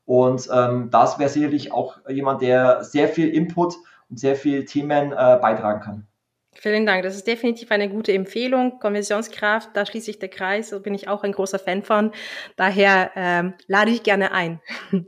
[0.06, 3.76] Und ähm, das wäre sicherlich auch jemand, der sehr viel Input
[4.10, 6.08] und sehr viel Themen äh, beitragen kann.
[6.54, 7.04] Vielen Dank.
[7.04, 8.80] Das ist definitiv eine gute Empfehlung.
[8.80, 12.12] Konversionskraft, da schließt sich der Kreis, da bin ich auch ein großer Fan von.
[12.58, 14.60] Daher ähm, lade ich gerne ein.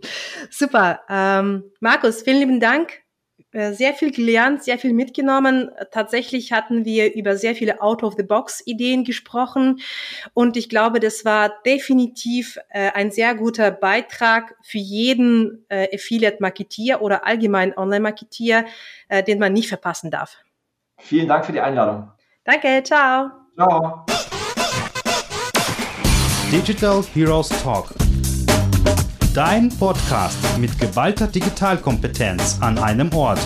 [0.50, 1.02] Super.
[1.10, 3.03] Ähm, Markus, vielen lieben Dank
[3.54, 5.70] sehr viel gelernt, sehr viel mitgenommen.
[5.92, 9.80] Tatsächlich hatten wir über sehr viele Out-of-the-Box-Ideen gesprochen
[10.34, 17.02] und ich glaube, das war definitiv äh, ein sehr guter Beitrag für jeden äh, Affiliate-Marketier
[17.02, 18.66] oder allgemein Online-Marketier,
[19.08, 20.38] äh, den man nicht verpassen darf.
[21.00, 22.12] Vielen Dank für die Einladung.
[22.44, 23.30] Danke, ciao.
[23.56, 24.06] Ciao.
[26.52, 28.03] Digital Heroes Talk
[29.34, 33.40] Dein Podcast mit geballter Digitalkompetenz an einem Ort.